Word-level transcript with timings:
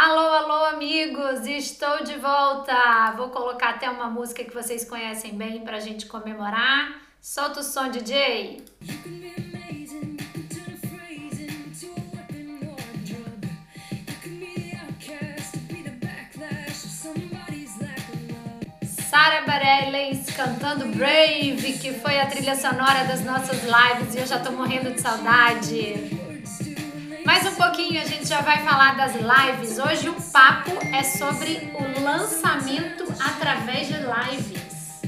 Alô, 0.00 0.32
alô, 0.32 0.64
amigos! 0.66 1.44
Estou 1.44 2.04
de 2.04 2.14
volta! 2.18 3.12
Vou 3.16 3.30
colocar 3.30 3.70
até 3.70 3.90
uma 3.90 4.08
música 4.08 4.44
que 4.44 4.54
vocês 4.54 4.88
conhecem 4.88 5.34
bem 5.34 5.64
para 5.64 5.78
a 5.78 5.80
gente 5.80 6.06
comemorar. 6.06 7.02
Solta 7.20 7.58
o 7.58 7.62
som, 7.64 7.90
DJ! 7.90 8.64
Sara 19.10 19.42
Bareilles 19.44 20.30
cantando 20.36 20.86
Brave, 20.96 21.72
que 21.72 21.94
foi 21.94 22.20
a 22.20 22.26
trilha 22.26 22.54
sonora 22.54 23.02
das 23.02 23.24
nossas 23.24 23.64
lives 23.64 24.14
e 24.14 24.18
eu 24.18 24.26
já 24.28 24.38
tô 24.38 24.52
morrendo 24.52 24.92
de 24.92 25.00
saudade. 25.00 26.17
Mais 27.28 27.44
um 27.44 27.54
pouquinho 27.56 28.00
a 28.00 28.06
gente 28.06 28.26
já 28.26 28.40
vai 28.40 28.64
falar 28.64 28.96
das 28.96 29.12
lives. 29.14 29.78
Hoje 29.78 30.08
o 30.08 30.14
papo 30.32 30.70
é 30.94 31.02
sobre 31.02 31.70
o 31.74 32.00
lançamento 32.00 33.04
através 33.20 33.86
de 33.86 33.96
lives. 33.98 35.02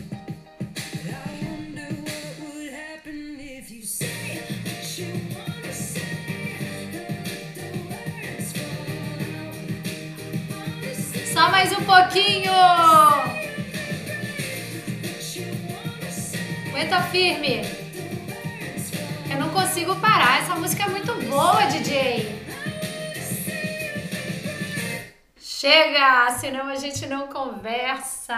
Só 11.32 11.50
mais 11.50 11.73
um 11.73 11.82
pouquinho. 11.84 12.52
Aguenta 16.68 17.00
firme 17.04 17.79
não 19.50 19.62
consigo 19.62 19.96
parar. 19.96 20.42
Essa 20.42 20.54
música 20.54 20.84
é 20.84 20.88
muito 20.88 21.12
boa, 21.28 21.66
DJ. 21.66 22.40
Chega, 25.36 26.30
senão 26.38 26.68
a 26.68 26.76
gente 26.76 27.06
não 27.06 27.26
conversa. 27.26 28.36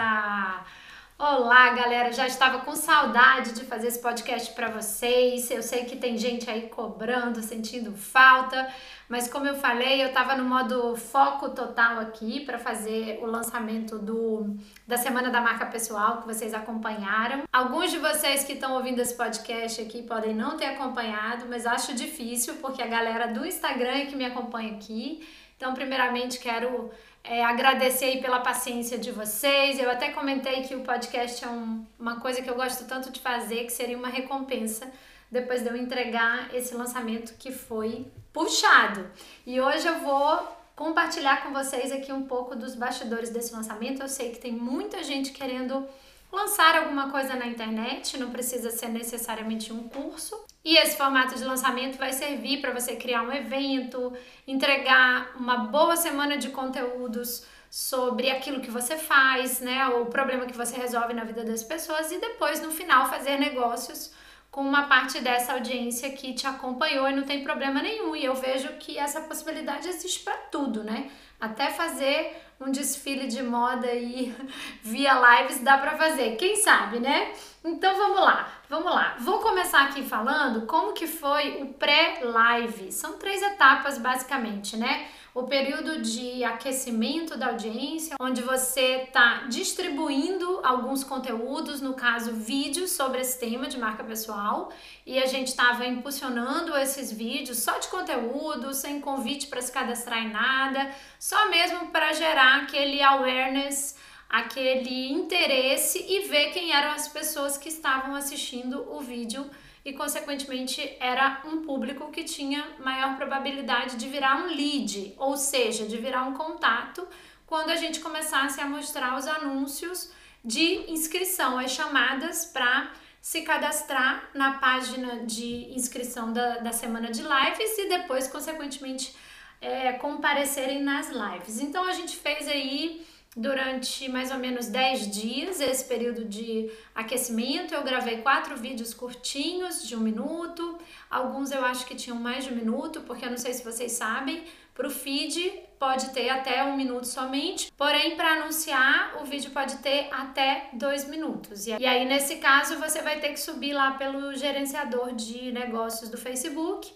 Olá, 1.25 1.69
galera. 1.69 2.11
Já 2.11 2.27
estava 2.27 2.65
com 2.65 2.75
saudade 2.75 3.53
de 3.53 3.63
fazer 3.63 3.87
esse 3.87 4.01
podcast 4.01 4.51
para 4.51 4.67
vocês. 4.67 5.49
Eu 5.49 5.63
sei 5.63 5.85
que 5.85 5.95
tem 5.95 6.17
gente 6.17 6.49
aí 6.49 6.63
cobrando, 6.63 7.41
sentindo 7.41 7.93
falta, 7.93 8.67
mas 9.07 9.29
como 9.31 9.47
eu 9.47 9.55
falei, 9.55 10.03
eu 10.03 10.09
estava 10.09 10.35
no 10.35 10.43
modo 10.43 10.97
foco 10.97 11.51
total 11.51 11.97
aqui 11.99 12.41
para 12.41 12.59
fazer 12.59 13.19
o 13.21 13.25
lançamento 13.25 13.97
do 13.97 14.53
da 14.85 14.97
semana 14.97 15.29
da 15.29 15.39
marca 15.39 15.65
pessoal 15.67 16.17
que 16.17 16.27
vocês 16.27 16.53
acompanharam. 16.53 17.43
Alguns 17.53 17.89
de 17.89 17.99
vocês 17.99 18.43
que 18.43 18.51
estão 18.51 18.73
ouvindo 18.73 18.99
esse 18.99 19.15
podcast 19.15 19.81
aqui 19.81 20.03
podem 20.03 20.35
não 20.35 20.57
ter 20.57 20.65
acompanhado, 20.65 21.45
mas 21.47 21.65
acho 21.65 21.95
difícil 21.95 22.55
porque 22.55 22.81
a 22.81 22.87
galera 22.87 23.27
do 23.27 23.45
Instagram 23.45 23.93
é 23.93 24.05
que 24.07 24.15
me 24.17 24.25
acompanha 24.25 24.73
aqui. 24.73 25.25
Então, 25.55 25.73
primeiramente, 25.73 26.39
quero 26.39 26.91
é, 27.23 27.43
agradecer 27.43 28.05
aí 28.05 28.21
pela 28.21 28.39
paciência 28.41 28.97
de 28.97 29.11
vocês. 29.11 29.79
Eu 29.79 29.89
até 29.89 30.09
comentei 30.09 30.63
que 30.63 30.75
o 30.75 30.81
podcast 30.81 31.43
é 31.43 31.47
um, 31.47 31.85
uma 31.97 32.19
coisa 32.19 32.41
que 32.41 32.49
eu 32.49 32.55
gosto 32.55 32.85
tanto 32.85 33.11
de 33.11 33.19
fazer, 33.19 33.63
que 33.65 33.71
seria 33.71 33.97
uma 33.97 34.09
recompensa 34.09 34.91
depois 35.31 35.61
de 35.63 35.69
eu 35.69 35.75
entregar 35.75 36.53
esse 36.53 36.75
lançamento 36.75 37.33
que 37.37 37.51
foi 37.51 38.07
puxado. 38.33 39.09
E 39.45 39.59
hoje 39.61 39.87
eu 39.87 39.99
vou 39.99 40.47
compartilhar 40.75 41.43
com 41.43 41.53
vocês 41.53 41.91
aqui 41.91 42.11
um 42.11 42.23
pouco 42.23 42.55
dos 42.55 42.75
bastidores 42.75 43.29
desse 43.29 43.53
lançamento. 43.53 44.01
Eu 44.01 44.09
sei 44.09 44.31
que 44.31 44.39
tem 44.39 44.51
muita 44.51 45.01
gente 45.01 45.31
querendo 45.31 45.87
lançar 46.33 46.75
alguma 46.75 47.11
coisa 47.11 47.35
na 47.35 47.45
internet, 47.45 48.17
não 48.17 48.31
precisa 48.31 48.71
ser 48.71 48.89
necessariamente 48.89 49.71
um 49.71 49.87
curso. 49.87 50.43
E 50.65 50.75
esse 50.77 50.97
formato 50.97 51.35
de 51.35 51.43
lançamento 51.43 51.97
vai 51.97 52.11
servir 52.11 52.59
para 52.59 52.71
você 52.71 52.95
criar 52.95 53.21
um 53.21 53.31
evento, 53.31 54.11
entregar 54.47 55.33
uma 55.35 55.57
boa 55.65 55.95
semana 55.95 56.37
de 56.37 56.49
conteúdos 56.49 57.45
sobre 57.69 58.29
aquilo 58.29 58.61
que 58.61 58.71
você 58.71 58.97
faz, 58.97 59.59
né, 59.59 59.87
o 59.87 60.05
problema 60.05 60.45
que 60.45 60.55
você 60.55 60.75
resolve 60.75 61.13
na 61.13 61.23
vida 61.23 61.43
das 61.43 61.63
pessoas 61.63 62.11
e 62.11 62.19
depois 62.19 62.61
no 62.61 62.71
final 62.71 63.09
fazer 63.09 63.37
negócios 63.37 64.13
com 64.53 64.61
uma 64.61 64.83
parte 64.83 65.19
dessa 65.19 65.53
audiência 65.53 66.11
que 66.11 66.33
te 66.33 66.45
acompanhou 66.45 67.09
e 67.09 67.15
não 67.15 67.23
tem 67.23 67.43
problema 67.43 67.81
nenhum. 67.81 68.15
E 68.15 68.23
eu 68.23 68.35
vejo 68.35 68.67
que 68.73 68.99
essa 68.99 69.21
possibilidade 69.21 69.87
existe 69.87 70.19
para 70.19 70.37
tudo, 70.37 70.83
né? 70.83 71.09
Até 71.43 71.69
fazer 71.69 72.41
um 72.57 72.71
desfile 72.71 73.27
de 73.27 73.43
moda 73.43 73.85
aí 73.87 74.33
via 74.81 75.13
lives 75.13 75.59
dá 75.59 75.77
para 75.77 75.97
fazer, 75.97 76.37
quem 76.37 76.55
sabe, 76.55 76.99
né? 76.99 77.33
Então 77.65 77.97
vamos 77.97 78.21
lá, 78.21 78.47
vamos 78.69 78.93
lá. 78.93 79.17
Vou 79.19 79.39
começar 79.39 79.81
aqui 79.81 80.03
falando 80.03 80.65
como 80.65 80.93
que 80.93 81.05
foi 81.05 81.61
o 81.61 81.73
pré-live. 81.73 82.93
São 82.93 83.17
três 83.17 83.41
etapas 83.41 83.97
basicamente, 83.97 84.77
né? 84.77 85.09
O 85.33 85.43
período 85.43 86.01
de 86.01 86.43
aquecimento 86.43 87.35
da 87.35 87.47
audiência, 87.47 88.15
onde 88.19 88.41
você 88.41 89.05
está 89.07 89.45
distribuindo 89.49 90.59
alguns 90.63 91.03
conteúdos, 91.03 91.81
no 91.81 91.95
caso 91.95 92.33
vídeos 92.33 92.91
sobre 92.91 93.21
esse 93.21 93.39
tema 93.39 93.67
de 93.67 93.79
marca 93.79 94.03
pessoal, 94.03 94.71
e 95.05 95.17
a 95.17 95.25
gente 95.25 95.47
estava 95.47 95.85
impulsionando 95.85 96.77
esses 96.77 97.11
vídeos 97.11 97.57
só 97.59 97.79
de 97.79 97.87
conteúdo, 97.87 98.73
sem 98.75 99.01
convite 99.01 99.47
para 99.47 99.61
se 99.61 99.71
cadastrar 99.71 100.23
em 100.23 100.31
nada, 100.31 100.91
só 101.19 101.49
mesmo 101.49 101.87
para 101.87 102.13
gerar 102.13 102.63
aquele 102.63 103.01
awareness 103.01 103.95
aquele 104.33 105.11
interesse 105.11 106.03
e 106.09 106.27
ver 106.27 106.49
quem 106.53 106.71
eram 106.71 106.93
as 106.93 107.07
pessoas 107.07 107.55
que 107.55 107.69
estavam 107.69 108.15
assistindo 108.15 108.83
o 108.91 108.99
vídeo 108.99 109.47
e, 109.85 109.93
consequentemente, 109.93 110.95
era 110.99 111.41
um 111.45 111.61
público 111.61 112.09
que 112.09 112.23
tinha 112.23 112.65
maior 112.79 113.17
probabilidade 113.17 113.97
de 113.97 114.07
virar 114.07 114.43
um 114.43 114.47
lead, 114.47 115.13
ou 115.17 115.35
seja, 115.35 115.85
de 115.85 115.97
virar 115.97 116.23
um 116.23 116.33
contato 116.33 117.05
quando 117.45 117.69
a 117.69 117.75
gente 117.75 117.99
começasse 117.99 118.61
a 118.61 118.65
mostrar 118.65 119.17
os 119.17 119.27
anúncios 119.27 120.11
de 120.43 120.89
inscrição, 120.91 121.59
as 121.59 121.71
chamadas 121.71 122.45
para 122.45 122.91
se 123.21 123.41
cadastrar 123.41 124.29
na 124.33 124.53
página 124.57 125.25
de 125.25 125.73
inscrição 125.73 126.33
da, 126.33 126.59
da 126.59 126.71
semana 126.71 127.09
de 127.09 127.21
lives 127.21 127.77
e 127.77 127.87
depois, 127.87 128.27
consequentemente, 128.27 129.15
é, 129.61 129.93
comparecerem 129.93 130.81
nas 130.83 131.09
lives. 131.09 131.61
Então 131.61 131.85
a 131.87 131.93
gente 131.93 132.17
fez 132.17 132.47
aí 132.47 133.05
durante 133.35 134.07
mais 134.09 134.31
ou 134.31 134.37
menos 134.37 134.67
10 134.67 135.11
dias, 135.11 135.59
esse 135.59 135.85
período 135.85 136.25
de 136.25 136.71
aquecimento. 136.93 137.73
Eu 137.73 137.83
gravei 137.83 138.17
quatro 138.21 138.55
vídeos 138.55 138.93
curtinhos, 138.93 139.87
de 139.87 139.95
um 139.95 139.99
minuto. 139.99 140.77
Alguns 141.09 141.51
eu 141.51 141.65
acho 141.65 141.85
que 141.85 141.95
tinham 141.95 142.19
mais 142.19 142.45
de 142.45 142.51
um 142.51 142.55
minuto, 142.55 143.01
porque 143.01 143.25
eu 143.25 143.29
não 143.29 143.37
sei 143.37 143.53
se 143.53 143.63
vocês 143.63 143.93
sabem, 143.93 144.43
para 144.73 144.87
o 144.87 144.89
feed 144.89 145.53
pode 145.77 146.11
ter 146.11 146.29
até 146.29 146.63
um 146.63 146.77
minuto 146.77 147.05
somente, 147.05 147.71
porém 147.77 148.15
para 148.15 148.41
anunciar 148.41 149.21
o 149.21 149.25
vídeo 149.25 149.51
pode 149.51 149.77
ter 149.77 150.07
até 150.11 150.69
dois 150.73 151.07
minutos. 151.07 151.67
E 151.67 151.73
aí 151.73 152.05
nesse 152.05 152.37
caso 152.37 152.79
você 152.79 153.01
vai 153.01 153.19
ter 153.19 153.29
que 153.29 153.39
subir 153.39 153.73
lá 153.73 153.91
pelo 153.91 154.33
gerenciador 154.33 155.13
de 155.13 155.51
negócios 155.51 156.09
do 156.09 156.17
Facebook 156.17 156.91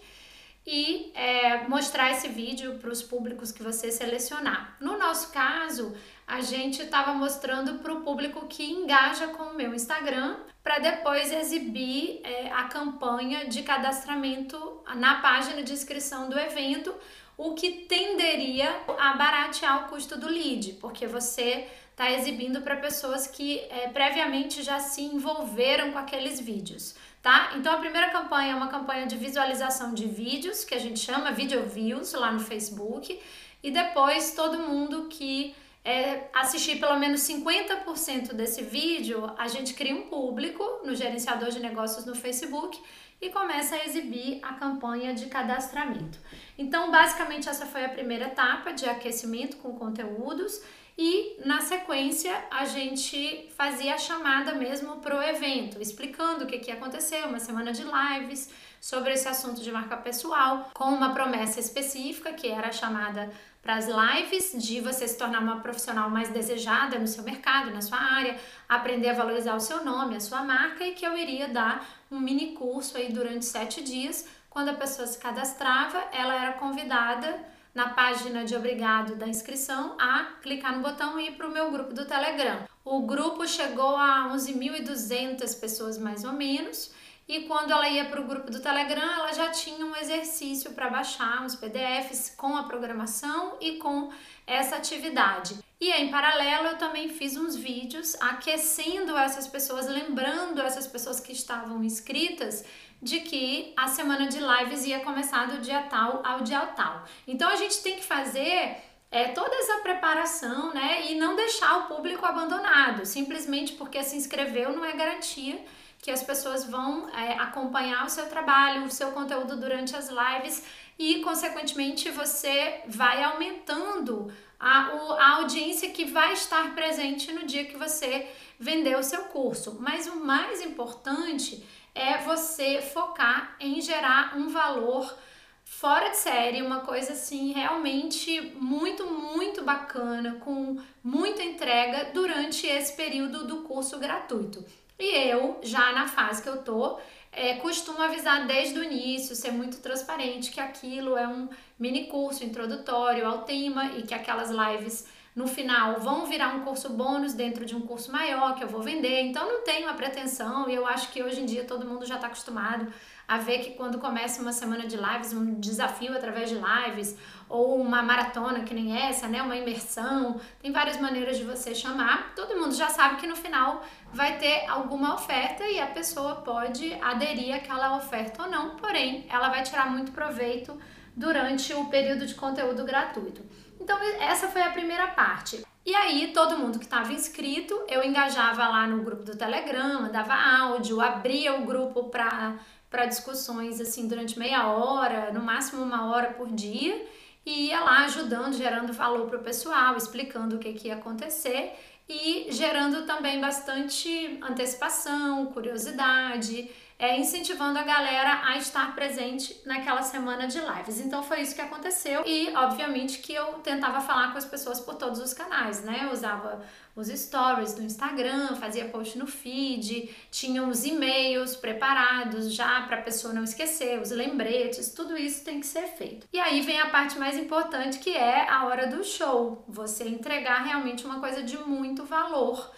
e 0.66 1.12
é, 1.14 1.68
mostrar 1.68 2.10
esse 2.10 2.28
vídeo 2.28 2.78
para 2.78 2.90
os 2.90 3.02
públicos 3.02 3.52
que 3.52 3.62
você 3.62 3.90
selecionar. 3.90 4.76
No 4.80 4.98
nosso 4.98 5.32
caso, 5.32 5.94
a 6.28 6.42
gente 6.42 6.82
estava 6.82 7.14
mostrando 7.14 7.76
para 7.76 7.92
o 7.92 8.02
público 8.02 8.46
que 8.46 8.70
engaja 8.70 9.28
com 9.28 9.44
o 9.44 9.54
meu 9.54 9.74
Instagram 9.74 10.36
para 10.62 10.78
depois 10.78 11.32
exibir 11.32 12.20
é, 12.22 12.52
a 12.52 12.64
campanha 12.64 13.46
de 13.46 13.62
cadastramento 13.62 14.82
na 14.94 15.22
página 15.22 15.62
de 15.62 15.72
inscrição 15.72 16.28
do 16.28 16.38
evento, 16.38 16.94
o 17.38 17.54
que 17.54 17.86
tenderia 17.86 18.68
a 18.98 19.14
baratear 19.14 19.86
o 19.86 19.88
custo 19.88 20.18
do 20.18 20.28
lead, 20.28 20.74
porque 20.74 21.06
você 21.06 21.66
está 21.92 22.10
exibindo 22.10 22.60
para 22.60 22.76
pessoas 22.76 23.26
que 23.26 23.60
é, 23.70 23.88
previamente 23.88 24.62
já 24.62 24.78
se 24.78 25.00
envolveram 25.00 25.92
com 25.92 25.98
aqueles 25.98 26.38
vídeos. 26.38 26.94
Tá? 27.22 27.52
Então 27.56 27.72
a 27.72 27.78
primeira 27.78 28.10
campanha 28.10 28.52
é 28.52 28.54
uma 28.54 28.68
campanha 28.68 29.06
de 29.06 29.16
visualização 29.16 29.94
de 29.94 30.06
vídeos, 30.06 30.62
que 30.62 30.74
a 30.74 30.78
gente 30.78 31.00
chama 31.00 31.32
Video 31.32 31.64
Views 31.64 32.12
lá 32.12 32.30
no 32.30 32.40
Facebook, 32.40 33.18
e 33.62 33.70
depois 33.70 34.34
todo 34.34 34.58
mundo 34.58 35.08
que 35.08 35.54
é, 35.84 36.28
assistir 36.32 36.78
pelo 36.78 36.98
menos 36.98 37.20
50% 37.22 38.32
desse 38.34 38.62
vídeo, 38.62 39.30
a 39.38 39.48
gente 39.48 39.74
cria 39.74 39.94
um 39.94 40.02
público 40.02 40.62
no 40.84 40.94
gerenciador 40.94 41.50
de 41.50 41.60
negócios 41.60 42.04
no 42.04 42.14
Facebook 42.14 42.78
e 43.20 43.30
começa 43.30 43.74
a 43.74 43.84
exibir 43.84 44.38
a 44.42 44.54
campanha 44.54 45.12
de 45.14 45.26
cadastramento. 45.26 46.18
Então, 46.56 46.90
basicamente, 46.90 47.48
essa 47.48 47.66
foi 47.66 47.84
a 47.84 47.88
primeira 47.88 48.26
etapa 48.26 48.72
de 48.72 48.88
aquecimento 48.88 49.56
com 49.56 49.74
conteúdos 49.74 50.62
e 50.96 51.36
na 51.44 51.60
sequência 51.60 52.32
a 52.50 52.64
gente 52.64 53.48
fazia 53.56 53.94
a 53.94 53.98
chamada 53.98 54.52
mesmo 54.54 54.96
para 54.96 55.16
o 55.16 55.22
evento, 55.22 55.80
explicando 55.80 56.44
o 56.44 56.46
que, 56.46 56.58
que 56.58 56.70
ia 56.70 56.76
acontecer, 56.76 57.24
uma 57.24 57.38
semana 57.38 57.72
de 57.72 57.84
lives 57.84 58.50
sobre 58.80 59.12
esse 59.12 59.28
assunto 59.28 59.60
de 59.60 59.70
marca 59.70 59.96
pessoal, 59.96 60.70
com 60.74 60.86
uma 60.86 61.14
promessa 61.14 61.60
específica 61.60 62.32
que 62.32 62.48
era 62.48 62.68
a 62.68 62.72
chamada 62.72 63.30
para 63.62 63.76
as 63.76 63.86
lives 63.86 64.52
de 64.56 64.80
você 64.80 65.06
se 65.06 65.18
tornar 65.18 65.40
uma 65.40 65.60
profissional 65.60 66.08
mais 66.08 66.28
desejada 66.28 66.98
no 66.98 67.06
seu 67.06 67.22
mercado, 67.22 67.70
na 67.70 67.82
sua 67.82 67.98
área, 67.98 68.38
aprender 68.68 69.10
a 69.10 69.14
valorizar 69.14 69.54
o 69.54 69.60
seu 69.60 69.84
nome, 69.84 70.16
a 70.16 70.20
sua 70.20 70.42
marca 70.42 70.84
e 70.84 70.94
que 70.94 71.06
eu 71.06 71.16
iria 71.16 71.48
dar 71.48 71.86
um 72.10 72.18
mini 72.18 72.52
curso 72.52 72.96
aí 72.96 73.12
durante 73.12 73.44
sete 73.44 73.82
dias. 73.82 74.26
Quando 74.48 74.70
a 74.70 74.74
pessoa 74.74 75.06
se 75.06 75.18
cadastrava, 75.18 75.98
ela 76.12 76.34
era 76.34 76.52
convidada 76.54 77.38
na 77.74 77.90
página 77.90 78.44
de 78.44 78.56
obrigado 78.56 79.14
da 79.14 79.28
inscrição 79.28 79.96
a 80.00 80.24
clicar 80.42 80.74
no 80.74 80.82
botão 80.82 81.20
e 81.20 81.28
ir 81.28 81.32
para 81.32 81.46
o 81.46 81.52
meu 81.52 81.70
grupo 81.70 81.92
do 81.92 82.04
Telegram. 82.06 82.66
O 82.84 83.02
grupo 83.02 83.46
chegou 83.46 83.94
a 83.96 84.30
11.200 84.34 85.60
pessoas 85.60 85.98
mais 85.98 86.24
ou 86.24 86.32
menos. 86.32 86.90
E 87.28 87.40
quando 87.40 87.70
ela 87.70 87.86
ia 87.86 88.06
para 88.06 88.22
o 88.22 88.24
grupo 88.24 88.50
do 88.50 88.58
Telegram, 88.58 89.02
ela 89.02 89.34
já 89.34 89.50
tinha 89.50 89.84
um 89.84 89.94
exercício 89.94 90.72
para 90.72 90.88
baixar, 90.88 91.44
uns 91.44 91.54
PDFs 91.54 92.32
com 92.34 92.56
a 92.56 92.62
programação 92.62 93.58
e 93.60 93.72
com 93.72 94.10
essa 94.46 94.76
atividade. 94.76 95.58
E 95.78 95.90
em 95.90 96.10
paralelo, 96.10 96.68
eu 96.68 96.78
também 96.78 97.10
fiz 97.10 97.36
uns 97.36 97.54
vídeos 97.54 98.16
aquecendo 98.18 99.14
essas 99.14 99.46
pessoas, 99.46 99.86
lembrando 99.86 100.62
essas 100.62 100.86
pessoas 100.86 101.20
que 101.20 101.32
estavam 101.32 101.84
inscritas 101.84 102.64
de 103.02 103.20
que 103.20 103.74
a 103.76 103.88
semana 103.88 104.26
de 104.26 104.38
lives 104.40 104.86
ia 104.86 105.00
começar 105.00 105.48
do 105.48 105.60
dia 105.60 105.82
tal 105.82 106.22
ao 106.24 106.40
dia 106.40 106.60
tal. 106.68 107.04
Então 107.26 107.50
a 107.50 107.56
gente 107.56 107.82
tem 107.82 107.96
que 107.96 108.04
fazer 108.04 108.78
é, 109.10 109.28
toda 109.28 109.54
essa 109.54 109.78
preparação, 109.82 110.72
né? 110.72 111.12
E 111.12 111.14
não 111.14 111.36
deixar 111.36 111.78
o 111.80 111.94
público 111.94 112.24
abandonado, 112.24 113.04
simplesmente 113.04 113.74
porque 113.74 114.02
se 114.02 114.16
inscreveu 114.16 114.74
não 114.74 114.84
é 114.84 114.92
garantia 114.94 115.62
que 116.00 116.10
as 116.10 116.22
pessoas 116.22 116.64
vão 116.64 117.08
é, 117.10 117.34
acompanhar 117.34 118.06
o 118.06 118.10
seu 118.10 118.26
trabalho, 118.28 118.84
o 118.84 118.90
seu 118.90 119.10
conteúdo 119.10 119.56
durante 119.56 119.96
as 119.96 120.08
lives 120.08 120.64
e, 120.98 121.20
consequentemente, 121.20 122.10
você 122.10 122.82
vai 122.86 123.22
aumentando 123.22 124.32
a, 124.58 124.90
a 125.18 125.36
audiência 125.36 125.90
que 125.90 126.04
vai 126.04 126.32
estar 126.32 126.74
presente 126.74 127.32
no 127.32 127.46
dia 127.46 127.64
que 127.64 127.76
você 127.76 128.28
vender 128.58 128.96
o 128.96 129.02
seu 129.02 129.24
curso. 129.24 129.76
Mas 129.80 130.06
o 130.06 130.16
mais 130.16 130.60
importante 130.62 131.64
é 131.94 132.18
você 132.18 132.80
focar 132.80 133.56
em 133.60 133.80
gerar 133.80 134.36
um 134.36 134.48
valor 134.48 135.16
fora 135.64 136.08
de 136.08 136.16
série, 136.16 136.62
uma 136.62 136.80
coisa 136.80 137.12
assim 137.12 137.52
realmente 137.52 138.40
muito, 138.56 139.06
muito 139.06 139.62
bacana, 139.62 140.36
com 140.40 140.80
muita 141.04 141.42
entrega 141.42 142.10
durante 142.12 142.66
esse 142.66 142.94
período 142.94 143.46
do 143.46 143.58
curso 143.58 143.98
gratuito. 143.98 144.64
E 144.98 145.28
eu, 145.28 145.60
já 145.62 145.92
na 145.92 146.08
fase 146.08 146.42
que 146.42 146.48
eu 146.48 146.62
tô, 146.62 146.98
é, 147.30 147.54
costumo 147.56 148.02
avisar 148.02 148.46
desde 148.46 148.78
o 148.78 148.82
início, 148.82 149.36
ser 149.36 149.52
muito 149.52 149.78
transparente, 149.78 150.50
que 150.50 150.60
aquilo 150.60 151.16
é 151.16 151.26
um 151.28 151.48
mini 151.78 152.06
curso 152.06 152.44
introdutório 152.44 153.26
ao 153.26 153.42
tema 153.42 153.92
e 153.96 154.02
que 154.02 154.14
aquelas 154.14 154.50
lives 154.50 155.06
no 155.38 155.46
final 155.46 156.00
vão 156.00 156.26
virar 156.26 156.48
um 156.48 156.64
curso 156.64 156.90
bônus 156.90 157.32
dentro 157.32 157.64
de 157.64 157.76
um 157.76 157.80
curso 157.80 158.10
maior 158.10 158.56
que 158.56 158.64
eu 158.64 158.66
vou 158.66 158.82
vender. 158.82 159.20
Então 159.20 159.46
não 159.46 159.62
tenho 159.62 159.88
a 159.88 159.94
pretensão 159.94 160.68
e 160.68 160.74
eu 160.74 160.84
acho 160.84 161.12
que 161.12 161.22
hoje 161.22 161.40
em 161.40 161.46
dia 161.46 161.62
todo 161.62 161.86
mundo 161.86 162.04
já 162.04 162.16
está 162.16 162.26
acostumado 162.26 162.88
a 163.28 163.38
ver 163.38 163.60
que 163.60 163.70
quando 163.74 163.98
começa 163.98 164.42
uma 164.42 164.52
semana 164.52 164.84
de 164.84 164.96
lives, 164.96 165.32
um 165.32 165.60
desafio 165.60 166.12
através 166.12 166.48
de 166.48 166.56
lives, 166.56 167.16
ou 167.48 167.80
uma 167.80 168.02
maratona 168.02 168.64
que 168.64 168.74
nem 168.74 169.00
essa, 169.00 169.28
né, 169.28 169.40
uma 169.40 169.54
imersão, 169.54 170.40
tem 170.60 170.72
várias 170.72 170.98
maneiras 171.00 171.36
de 171.36 171.44
você 171.44 171.72
chamar. 171.72 172.32
Todo 172.34 172.58
mundo 172.58 172.74
já 172.74 172.88
sabe 172.88 173.20
que 173.20 173.26
no 173.28 173.36
final 173.36 173.84
vai 174.12 174.38
ter 174.38 174.66
alguma 174.66 175.14
oferta 175.14 175.62
e 175.68 175.78
a 175.78 175.86
pessoa 175.86 176.36
pode 176.36 176.92
aderir 176.94 177.54
àquela 177.54 177.96
oferta 177.96 178.42
ou 178.42 178.50
não, 178.50 178.74
porém, 178.74 179.24
ela 179.30 179.50
vai 179.50 179.62
tirar 179.62 179.88
muito 179.88 180.10
proveito 180.10 180.76
durante 181.14 181.72
o 181.74 181.84
período 181.84 182.26
de 182.26 182.34
conteúdo 182.34 182.84
gratuito. 182.84 183.42
Então, 183.88 183.98
essa 184.20 184.48
foi 184.48 184.60
a 184.60 184.68
primeira 184.68 185.06
parte. 185.06 185.64
E 185.86 185.94
aí, 185.94 186.30
todo 186.34 186.58
mundo 186.58 186.78
que 186.78 186.84
estava 186.84 187.10
inscrito, 187.10 187.74
eu 187.88 188.04
engajava 188.04 188.68
lá 188.68 188.86
no 188.86 189.02
grupo 189.02 189.22
do 189.22 189.34
Telegram, 189.34 190.12
dava 190.12 190.34
áudio, 190.34 191.00
abria 191.00 191.54
o 191.54 191.64
grupo 191.64 192.04
para 192.10 193.06
discussões 193.06 193.80
assim 193.80 194.06
durante 194.06 194.38
meia 194.38 194.68
hora, 194.68 195.32
no 195.32 195.40
máximo 195.40 195.82
uma 195.82 196.10
hora 196.10 196.34
por 196.34 196.48
dia, 196.48 197.02
e 197.46 197.68
ia 197.68 197.80
lá 197.80 198.04
ajudando, 198.04 198.52
gerando 198.52 198.92
valor 198.92 199.26
para 199.26 199.38
o 199.38 199.42
pessoal, 199.42 199.96
explicando 199.96 200.56
o 200.56 200.58
que, 200.58 200.74
que 200.74 200.88
ia 200.88 200.94
acontecer 200.96 201.72
e 202.06 202.48
gerando 202.50 203.06
também 203.06 203.40
bastante 203.40 204.38
antecipação, 204.42 205.46
curiosidade, 205.46 206.70
é, 206.98 207.16
incentivando 207.16 207.78
a 207.78 207.82
galera 207.82 208.40
a 208.44 208.58
estar 208.58 208.94
presente 208.94 209.60
naquela 209.64 210.02
semana 210.02 210.48
de 210.48 210.58
lives. 210.58 210.98
Então 211.00 211.22
foi 211.22 211.42
isso 211.42 211.54
que 211.54 211.60
aconteceu 211.60 212.24
e, 212.26 212.52
obviamente, 212.56 213.18
que 213.18 213.32
eu 213.32 213.46
tentava 213.60 214.00
falar 214.00 214.32
com 214.32 214.38
as 214.38 214.44
pessoas 214.44 214.80
por 214.80 214.96
todos 214.96 215.20
os 215.20 215.32
canais, 215.32 215.84
né? 215.84 216.00
Eu 216.02 216.12
usava 216.12 216.60
os 216.96 217.06
stories 217.06 217.74
do 217.74 217.82
Instagram, 217.82 218.56
fazia 218.56 218.88
post 218.88 219.16
no 219.16 219.28
feed, 219.28 220.12
tinha 220.32 220.64
os 220.64 220.84
e-mails 220.84 221.54
preparados 221.54 222.52
já 222.52 222.82
para 222.82 222.98
a 222.98 223.02
pessoa 223.02 223.32
não 223.32 223.44
esquecer, 223.44 224.00
os 224.00 224.10
lembretes, 224.10 224.92
tudo 224.92 225.16
isso 225.16 225.44
tem 225.44 225.60
que 225.60 225.66
ser 225.66 225.86
feito. 225.86 226.26
E 226.32 226.40
aí 226.40 226.60
vem 226.62 226.80
a 226.80 226.90
parte 226.90 227.16
mais 227.16 227.38
importante 227.38 228.00
que 228.00 228.10
é 228.10 228.50
a 228.50 228.66
hora 228.66 228.88
do 228.88 229.04
show, 229.04 229.64
você 229.68 230.08
entregar 230.08 230.64
realmente 230.64 231.06
uma 231.06 231.20
coisa 231.20 231.44
de 231.44 231.56
muito 231.58 232.04
valor. 232.04 232.72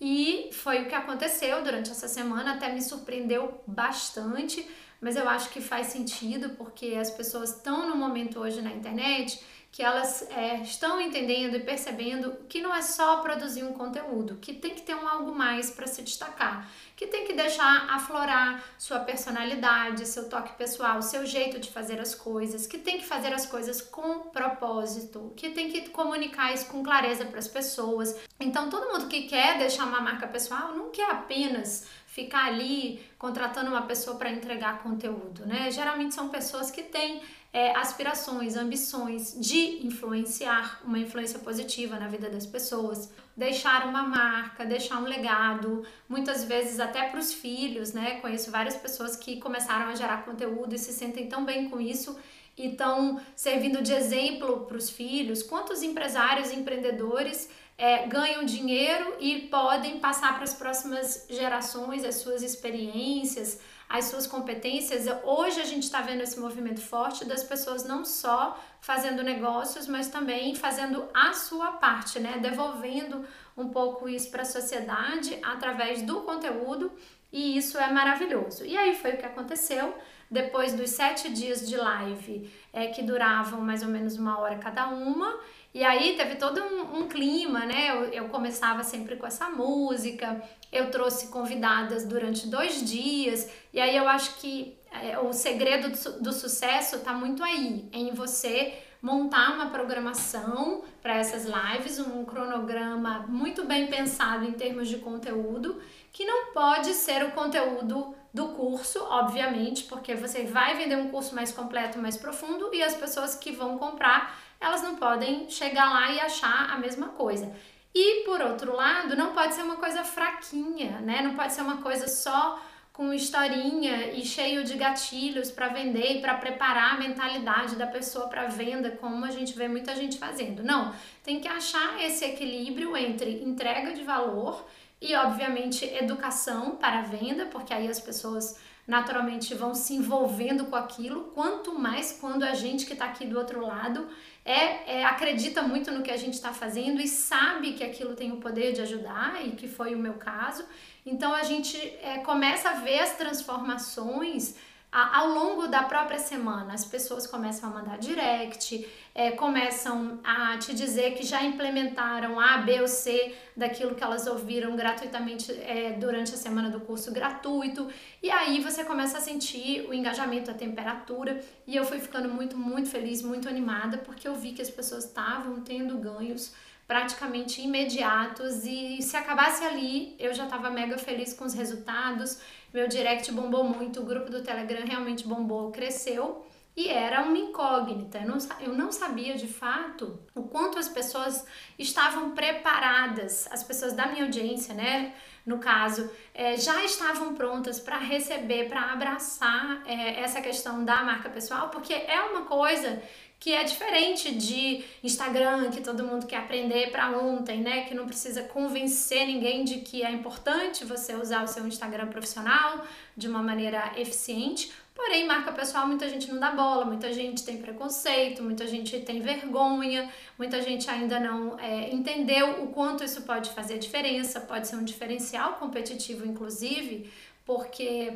E 0.00 0.50
foi 0.52 0.82
o 0.82 0.88
que 0.88 0.94
aconteceu 0.94 1.62
durante 1.64 1.90
essa 1.90 2.08
semana, 2.08 2.54
até 2.54 2.72
me 2.72 2.82
surpreendeu 2.82 3.62
bastante, 3.66 4.66
mas 5.00 5.16
eu 5.16 5.28
acho 5.28 5.50
que 5.50 5.60
faz 5.60 5.88
sentido 5.88 6.50
porque 6.50 6.94
as 7.00 7.10
pessoas 7.10 7.56
estão 7.56 7.88
no 7.88 7.96
momento 7.96 8.38
hoje 8.38 8.60
na 8.60 8.72
internet 8.72 9.40
que 9.70 9.82
elas 9.82 10.22
é, 10.30 10.62
estão 10.62 10.98
entendendo 11.00 11.54
e 11.54 11.60
percebendo 11.60 12.34
que 12.48 12.62
não 12.62 12.74
é 12.74 12.80
só 12.80 13.18
produzir 13.18 13.62
um 13.62 13.74
conteúdo, 13.74 14.36
que 14.36 14.54
tem 14.54 14.74
que 14.74 14.80
ter 14.80 14.94
um 14.94 15.06
algo 15.06 15.34
mais 15.34 15.70
para 15.70 15.86
se 15.86 16.00
destacar, 16.02 16.66
que 16.96 17.06
tem 17.06 17.26
que 17.26 17.34
deixar 17.34 17.86
aflorar 17.90 18.64
sua 18.78 19.00
personalidade, 19.00 20.06
seu 20.06 20.30
toque 20.30 20.54
pessoal, 20.54 21.02
seu 21.02 21.26
jeito 21.26 21.58
de 21.58 21.70
fazer 21.70 22.00
as 22.00 22.14
coisas, 22.14 22.66
que 22.66 22.78
tem 22.78 22.96
que 22.96 23.04
fazer 23.04 23.34
as 23.34 23.44
coisas 23.44 23.82
com 23.82 24.20
propósito, 24.30 25.32
que 25.36 25.50
tem 25.50 25.70
que 25.70 25.90
comunicar 25.90 26.54
isso 26.54 26.66
com 26.66 26.82
clareza 26.82 27.26
para 27.26 27.38
as 27.38 27.48
pessoas. 27.48 28.16
Então, 28.40 28.70
todo 28.70 28.90
mundo 28.90 29.08
que 29.08 29.24
quer 29.24 29.58
deixar 29.58 29.84
uma 29.84 30.00
marca 30.00 30.26
pessoal 30.26 30.72
não 30.72 30.90
quer 30.90 31.10
apenas 31.10 31.86
ficar 32.06 32.46
ali 32.46 33.04
contratando 33.18 33.68
uma 33.68 33.82
pessoa 33.82 34.16
para 34.16 34.30
entregar 34.30 34.82
conteúdo, 34.82 35.44
né? 35.44 35.70
Geralmente 35.70 36.14
são 36.14 36.30
pessoas 36.30 36.70
que 36.70 36.82
têm 36.82 37.20
é, 37.56 37.74
aspirações, 37.74 38.54
ambições 38.54 39.34
de 39.40 39.86
influenciar, 39.86 40.82
uma 40.84 40.98
influência 40.98 41.38
positiva 41.38 41.98
na 41.98 42.06
vida 42.06 42.28
das 42.28 42.44
pessoas, 42.44 43.10
deixar 43.34 43.88
uma 43.88 44.02
marca, 44.02 44.66
deixar 44.66 44.98
um 44.98 45.04
legado, 45.04 45.82
muitas 46.06 46.44
vezes 46.44 46.78
até 46.78 47.08
para 47.08 47.18
os 47.18 47.32
filhos, 47.32 47.94
né? 47.94 48.20
Conheço 48.20 48.50
várias 48.50 48.76
pessoas 48.76 49.16
que 49.16 49.40
começaram 49.40 49.86
a 49.88 49.94
gerar 49.94 50.26
conteúdo 50.26 50.74
e 50.74 50.78
se 50.78 50.92
sentem 50.92 51.30
tão 51.30 51.46
bem 51.46 51.70
com 51.70 51.80
isso 51.80 52.18
e 52.58 52.72
estão 52.72 53.18
servindo 53.34 53.80
de 53.80 53.94
exemplo 53.94 54.66
para 54.66 54.76
os 54.76 54.90
filhos. 54.90 55.42
Quantos 55.42 55.82
empresários 55.82 56.50
e 56.50 56.56
empreendedores 56.56 57.48
é, 57.78 58.06
ganham 58.06 58.44
dinheiro 58.44 59.14
e 59.18 59.48
podem 59.48 59.98
passar 59.98 60.34
para 60.34 60.44
as 60.44 60.52
próximas 60.52 61.26
gerações 61.30 62.04
as 62.04 62.16
suas 62.16 62.42
experiências, 62.42 63.58
as 63.88 64.06
suas 64.06 64.26
competências. 64.26 65.06
Hoje 65.24 65.60
a 65.60 65.64
gente 65.64 65.84
está 65.84 66.00
vendo 66.00 66.22
esse 66.22 66.38
movimento 66.38 66.80
forte 66.80 67.24
das 67.24 67.44
pessoas 67.44 67.84
não 67.84 68.04
só 68.04 68.60
fazendo 68.80 69.22
negócios, 69.22 69.86
mas 69.86 70.08
também 70.08 70.54
fazendo 70.54 71.08
a 71.14 71.32
sua 71.32 71.72
parte, 71.72 72.18
né? 72.18 72.38
Devolvendo 72.38 73.24
um 73.56 73.68
pouco 73.68 74.08
isso 74.08 74.30
para 74.30 74.42
a 74.42 74.46
sociedade 74.46 75.38
através 75.42 76.02
do 76.02 76.22
conteúdo 76.22 76.92
e 77.32 77.56
isso 77.56 77.78
é 77.78 77.90
maravilhoso. 77.90 78.64
E 78.64 78.76
aí 78.76 78.94
foi 78.94 79.12
o 79.12 79.18
que 79.18 79.26
aconteceu. 79.26 79.94
Depois 80.30 80.72
dos 80.74 80.90
sete 80.90 81.32
dias 81.32 81.68
de 81.68 81.76
live, 81.76 82.50
é, 82.72 82.88
que 82.88 83.02
duravam 83.02 83.60
mais 83.60 83.82
ou 83.82 83.88
menos 83.88 84.18
uma 84.18 84.38
hora 84.38 84.56
cada 84.56 84.88
uma, 84.88 85.38
e 85.72 85.84
aí 85.84 86.16
teve 86.16 86.36
todo 86.36 86.60
um, 86.62 87.00
um 87.00 87.08
clima, 87.08 87.66
né? 87.66 87.90
Eu, 87.90 88.04
eu, 88.06 88.28
começava 88.28 88.82
sempre 88.82 89.16
com 89.16 89.26
essa 89.26 89.50
música, 89.50 90.42
eu 90.72 90.90
trouxe 90.90 91.28
convidadas 91.28 92.06
durante 92.06 92.48
dois 92.48 92.82
dias, 92.82 93.50
e 93.72 93.80
aí 93.80 93.94
eu 93.94 94.08
acho 94.08 94.36
que 94.36 94.76
é, 94.90 95.18
o 95.18 95.32
segredo 95.32 95.90
do, 95.90 96.22
do 96.22 96.32
sucesso 96.32 96.96
está 96.96 97.12
muito 97.12 97.44
aí, 97.44 97.88
em 97.92 98.10
você 98.12 98.82
montar 99.02 99.52
uma 99.52 99.66
programação 99.66 100.82
para 101.02 101.16
essas 101.16 101.44
lives, 101.44 102.00
um 102.00 102.24
cronograma 102.24 103.26
muito 103.28 103.64
bem 103.64 103.86
pensado 103.86 104.44
em 104.44 104.52
termos 104.52 104.88
de 104.88 104.98
conteúdo, 104.98 105.80
que 106.10 106.24
não 106.24 106.52
pode 106.52 106.94
ser 106.94 107.22
o 107.24 107.32
conteúdo 107.32 108.15
do 108.36 108.48
curso, 108.48 109.02
obviamente, 109.08 109.84
porque 109.84 110.14
você 110.14 110.44
vai 110.44 110.76
vender 110.76 110.94
um 110.94 111.08
curso 111.08 111.34
mais 111.34 111.50
completo, 111.50 111.98
mais 111.98 112.18
profundo 112.18 112.68
e 112.74 112.82
as 112.82 112.94
pessoas 112.94 113.34
que 113.34 113.50
vão 113.50 113.78
comprar, 113.78 114.38
elas 114.60 114.82
não 114.82 114.96
podem 114.96 115.48
chegar 115.48 115.90
lá 115.90 116.12
e 116.12 116.20
achar 116.20 116.68
a 116.70 116.76
mesma 116.78 117.08
coisa. 117.08 117.50
E 117.94 118.24
por 118.26 118.42
outro 118.42 118.76
lado, 118.76 119.16
não 119.16 119.32
pode 119.32 119.54
ser 119.54 119.62
uma 119.62 119.76
coisa 119.76 120.04
fraquinha, 120.04 121.00
né? 121.00 121.22
Não 121.22 121.34
pode 121.34 121.54
ser 121.54 121.62
uma 121.62 121.78
coisa 121.78 122.08
só 122.08 122.60
com 122.92 123.10
historinha 123.12 124.12
e 124.12 124.22
cheio 124.22 124.64
de 124.64 124.74
gatilhos 124.74 125.50
para 125.50 125.68
vender 125.68 126.18
e 126.18 126.20
para 126.20 126.34
preparar 126.34 126.94
a 126.94 126.98
mentalidade 126.98 127.74
da 127.76 127.86
pessoa 127.86 128.28
para 128.28 128.48
venda, 128.48 128.90
como 128.90 129.24
a 129.24 129.30
gente 129.30 129.54
vê 129.54 129.66
muita 129.66 129.94
gente 129.94 130.18
fazendo. 130.18 130.62
Não, 130.62 130.94
tem 131.24 131.40
que 131.40 131.48
achar 131.48 132.02
esse 132.02 132.22
equilíbrio 132.26 132.94
entre 132.96 133.42
entrega 133.42 133.94
de 133.94 134.02
valor 134.02 134.62
e, 135.00 135.14
obviamente, 135.14 135.84
educação 135.84 136.76
para 136.76 137.02
venda, 137.02 137.46
porque 137.46 137.72
aí 137.72 137.88
as 137.88 138.00
pessoas 138.00 138.58
naturalmente 138.86 139.54
vão 139.54 139.74
se 139.74 139.94
envolvendo 139.94 140.66
com 140.66 140.76
aquilo, 140.76 141.32
quanto 141.34 141.76
mais 141.76 142.12
quando 142.20 142.44
a 142.44 142.54
gente 142.54 142.86
que 142.86 142.92
está 142.92 143.06
aqui 143.06 143.26
do 143.26 143.36
outro 143.36 143.60
lado 143.60 144.08
é, 144.44 144.98
é, 144.98 145.04
acredita 145.04 145.60
muito 145.60 145.90
no 145.90 146.04
que 146.04 146.10
a 146.10 146.16
gente 146.16 146.34
está 146.34 146.52
fazendo 146.52 147.00
e 147.00 147.08
sabe 147.08 147.72
que 147.72 147.82
aquilo 147.82 148.14
tem 148.14 148.30
o 148.30 148.36
poder 148.36 148.72
de 148.72 148.80
ajudar, 148.82 149.44
e 149.44 149.50
que 149.52 149.66
foi 149.66 149.92
o 149.92 149.98
meu 149.98 150.14
caso. 150.14 150.64
Então 151.04 151.34
a 151.34 151.42
gente 151.42 151.76
é, 152.00 152.18
começa 152.18 152.70
a 152.70 152.74
ver 152.74 153.00
as 153.00 153.16
transformações 153.16 154.54
ao 154.98 155.28
longo 155.28 155.66
da 155.66 155.82
própria 155.82 156.18
semana, 156.18 156.72
as 156.72 156.84
pessoas 156.84 157.26
começam 157.26 157.68
a 157.68 157.72
mandar 157.72 157.98
direct, 157.98 158.86
é, 159.14 159.30
começam 159.32 160.18
a 160.24 160.56
te 160.56 160.74
dizer 160.74 161.14
que 161.14 161.22
já 161.22 161.42
implementaram 161.42 162.40
A, 162.40 162.58
B 162.58 162.80
ou 162.80 162.88
C 162.88 163.34
daquilo 163.54 163.94
que 163.94 164.02
elas 164.02 164.26
ouviram 164.26 164.74
gratuitamente 164.74 165.52
é, 165.52 165.92
durante 165.92 166.32
a 166.32 166.36
semana 166.36 166.70
do 166.70 166.80
curso 166.80 167.12
gratuito, 167.12 167.88
e 168.22 168.30
aí 168.30 168.60
você 168.60 168.84
começa 168.84 169.18
a 169.18 169.20
sentir 169.20 169.86
o 169.86 169.92
engajamento, 169.92 170.50
a 170.50 170.54
temperatura, 170.54 171.42
e 171.66 171.76
eu 171.76 171.84
fui 171.84 171.98
ficando 171.98 172.28
muito, 172.28 172.56
muito 172.56 172.88
feliz, 172.88 173.20
muito 173.20 173.48
animada, 173.48 173.98
porque 173.98 174.26
eu 174.26 174.34
vi 174.34 174.52
que 174.52 174.62
as 174.62 174.70
pessoas 174.70 175.04
estavam 175.04 175.60
tendo 175.60 175.98
ganhos 175.98 176.54
praticamente 176.86 177.60
imediatos 177.60 178.64
e 178.64 179.02
se 179.02 179.16
acabasse 179.16 179.64
ali, 179.64 180.14
eu 180.18 180.32
já 180.32 180.44
estava 180.44 180.70
mega 180.70 180.96
feliz 180.96 181.32
com 181.32 181.44
os 181.44 181.54
resultados. 181.54 182.40
Meu 182.72 182.86
direct 182.86 183.30
bombou 183.32 183.64
muito, 183.64 184.00
o 184.00 184.04
grupo 184.04 184.30
do 184.30 184.42
Telegram 184.42 184.86
realmente 184.86 185.26
bombou, 185.26 185.72
cresceu 185.72 186.46
e 186.76 186.88
era 186.88 187.22
uma 187.22 187.38
incógnita. 187.38 188.18
Eu 188.18 188.28
não, 188.28 188.38
eu 188.60 188.74
não 188.74 188.92
sabia 188.92 189.34
de 189.34 189.48
fato 189.48 190.20
o 190.34 190.42
quanto 190.42 190.78
as 190.78 190.88
pessoas 190.88 191.44
estavam 191.78 192.32
preparadas, 192.32 193.48
as 193.50 193.64
pessoas 193.64 193.94
da 193.94 194.06
minha 194.06 194.24
audiência, 194.24 194.74
né? 194.74 195.14
No 195.46 195.58
caso, 195.58 196.10
é, 196.34 196.56
já 196.56 196.84
estavam 196.84 197.34
prontas 197.34 197.78
para 197.78 197.96
receber, 197.98 198.68
para 198.68 198.92
abraçar 198.92 199.80
é, 199.86 200.20
essa 200.20 200.42
questão 200.42 200.84
da 200.84 201.02
marca 201.04 201.30
pessoal, 201.30 201.70
porque 201.70 201.94
é 201.94 202.20
uma 202.20 202.42
coisa 202.42 203.00
que 203.38 203.52
é 203.52 203.62
diferente 203.64 204.34
de 204.34 204.84
Instagram, 205.04 205.70
que 205.70 205.80
todo 205.80 206.04
mundo 206.04 206.26
quer 206.26 206.38
aprender 206.38 206.90
para 206.90 207.10
ontem, 207.10 207.60
né? 207.60 207.84
Que 207.84 207.94
não 207.94 208.06
precisa 208.06 208.42
convencer 208.42 209.26
ninguém 209.26 209.64
de 209.64 209.80
que 209.80 210.02
é 210.02 210.10
importante 210.10 210.84
você 210.84 211.14
usar 211.14 211.44
o 211.44 211.46
seu 211.46 211.66
Instagram 211.66 212.08
profissional 212.08 212.84
de 213.16 213.28
uma 213.28 213.42
maneira 213.42 213.92
eficiente. 213.96 214.72
Porém, 214.94 215.26
marca 215.26 215.52
pessoal, 215.52 215.86
muita 215.86 216.08
gente 216.08 216.32
não 216.32 216.40
dá 216.40 216.52
bola, 216.52 216.86
muita 216.86 217.12
gente 217.12 217.44
tem 217.44 217.58
preconceito, 217.58 218.42
muita 218.42 218.66
gente 218.66 218.98
tem 219.00 219.20
vergonha, 219.20 220.10
muita 220.38 220.62
gente 220.62 220.88
ainda 220.88 221.20
não 221.20 221.60
é, 221.60 221.90
entendeu 221.92 222.62
o 222.62 222.68
quanto 222.68 223.04
isso 223.04 223.20
pode 223.22 223.50
fazer 223.50 223.76
diferença, 223.76 224.40
pode 224.40 224.66
ser 224.66 224.76
um 224.76 224.84
diferencial 224.84 225.56
competitivo, 225.56 226.26
inclusive, 226.26 227.12
porque 227.44 228.14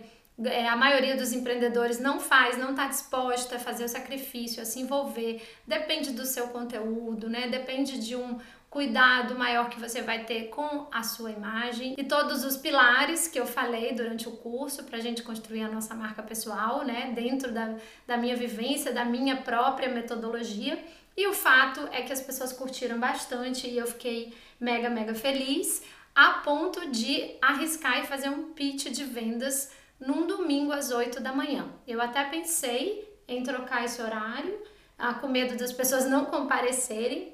a 0.69 0.77
maioria 0.77 1.17
dos 1.17 1.33
empreendedores 1.33 1.99
não 1.99 2.19
faz, 2.19 2.57
não 2.57 2.71
está 2.71 2.87
disposta 2.87 3.57
a 3.57 3.59
fazer 3.59 3.85
o 3.85 3.89
sacrifício, 3.89 4.63
a 4.63 4.65
se 4.65 4.81
envolver. 4.81 5.43
Depende 5.67 6.13
do 6.13 6.25
seu 6.25 6.49
conteúdo, 6.49 7.29
né? 7.29 7.49
Depende 7.49 7.99
de 7.99 8.17
um 8.17 8.39
cuidado 8.71 9.37
maior 9.37 9.69
que 9.69 9.81
você 9.81 10.01
vai 10.01 10.25
ter 10.25 10.45
com 10.45 10.87
a 10.93 11.03
sua 11.03 11.33
imagem 11.33 11.97
e 11.99 12.05
todos 12.05 12.45
os 12.45 12.57
pilares 12.57 13.27
que 13.27 13.39
eu 13.39 13.45
falei 13.45 13.93
durante 13.93 14.29
o 14.29 14.33
curso 14.33 14.85
para 14.85 14.97
a 14.97 15.01
gente 15.01 15.25
construir 15.25 15.63
a 15.63 15.69
nossa 15.69 15.93
marca 15.95 16.23
pessoal, 16.23 16.85
né? 16.85 17.13
Dentro 17.15 17.53
da, 17.53 17.75
da 18.07 18.17
minha 18.17 18.37
vivência, 18.37 18.93
da 18.93 19.05
minha 19.05 19.37
própria 19.39 19.89
metodologia. 19.89 20.83
E 21.17 21.27
o 21.27 21.33
fato 21.33 21.89
é 21.93 22.03
que 22.03 22.13
as 22.13 22.21
pessoas 22.21 22.53
curtiram 22.53 22.99
bastante 22.99 23.67
e 23.67 23.77
eu 23.77 23.87
fiquei 23.87 24.33
mega, 24.59 24.89
mega 24.89 25.15
feliz 25.15 25.83
a 26.15 26.35
ponto 26.45 26.91
de 26.91 27.37
arriscar 27.41 28.01
e 28.01 28.07
fazer 28.07 28.29
um 28.29 28.53
pitch 28.53 28.91
de 28.91 29.05
vendas 29.05 29.73
num 30.01 30.27
domingo 30.27 30.73
às 30.73 30.91
8 30.91 31.21
da 31.21 31.33
manhã. 31.33 31.69
Eu 31.87 32.01
até 32.01 32.25
pensei 32.25 33.09
em 33.29 33.43
trocar 33.43 33.85
esse 33.85 34.01
horário, 34.01 34.59
ah, 34.99 35.15
com 35.15 35.29
medo 35.29 35.57
das 35.57 35.73
pessoas 35.73 36.07
não 36.07 36.25
comparecerem, 36.25 37.33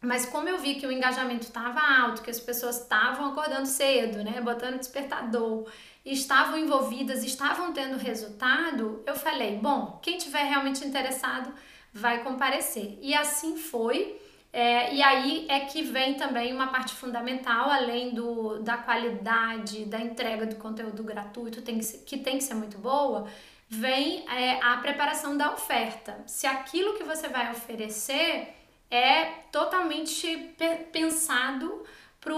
mas 0.00 0.26
como 0.26 0.48
eu 0.48 0.58
vi 0.58 0.74
que 0.74 0.86
o 0.86 0.92
engajamento 0.92 1.46
estava 1.46 1.80
alto, 1.80 2.22
que 2.22 2.30
as 2.30 2.38
pessoas 2.38 2.82
estavam 2.82 3.32
acordando 3.32 3.66
cedo, 3.66 4.22
né, 4.22 4.40
botando 4.40 4.78
despertador, 4.78 5.66
estavam 6.04 6.58
envolvidas, 6.58 7.24
estavam 7.24 7.72
tendo 7.72 7.96
resultado, 7.96 9.02
eu 9.06 9.14
falei, 9.14 9.56
bom, 9.56 9.98
quem 10.02 10.18
tiver 10.18 10.44
realmente 10.44 10.84
interessado 10.84 11.52
vai 11.92 12.22
comparecer. 12.22 12.98
E 13.00 13.14
assim 13.14 13.56
foi. 13.56 14.20
É, 14.56 14.94
e 14.94 15.02
aí 15.02 15.46
é 15.48 15.58
que 15.58 15.82
vem 15.82 16.14
também 16.14 16.52
uma 16.52 16.68
parte 16.68 16.94
fundamental, 16.94 17.68
além 17.68 18.14
do, 18.14 18.60
da 18.60 18.76
qualidade 18.76 19.84
da 19.86 19.98
entrega 19.98 20.46
do 20.46 20.54
conteúdo 20.54 21.02
gratuito, 21.02 21.60
tem 21.60 21.80
que, 21.80 21.98
que 21.98 22.18
tem 22.18 22.38
que 22.38 22.44
ser 22.44 22.54
muito 22.54 22.78
boa, 22.78 23.26
vem 23.68 24.24
é, 24.28 24.62
a 24.62 24.76
preparação 24.76 25.36
da 25.36 25.52
oferta. 25.52 26.22
Se 26.28 26.46
aquilo 26.46 26.94
que 26.94 27.02
você 27.02 27.26
vai 27.26 27.50
oferecer 27.50 28.54
é 28.88 29.24
totalmente 29.50 30.54
pensado 30.92 31.82
para 32.20 32.32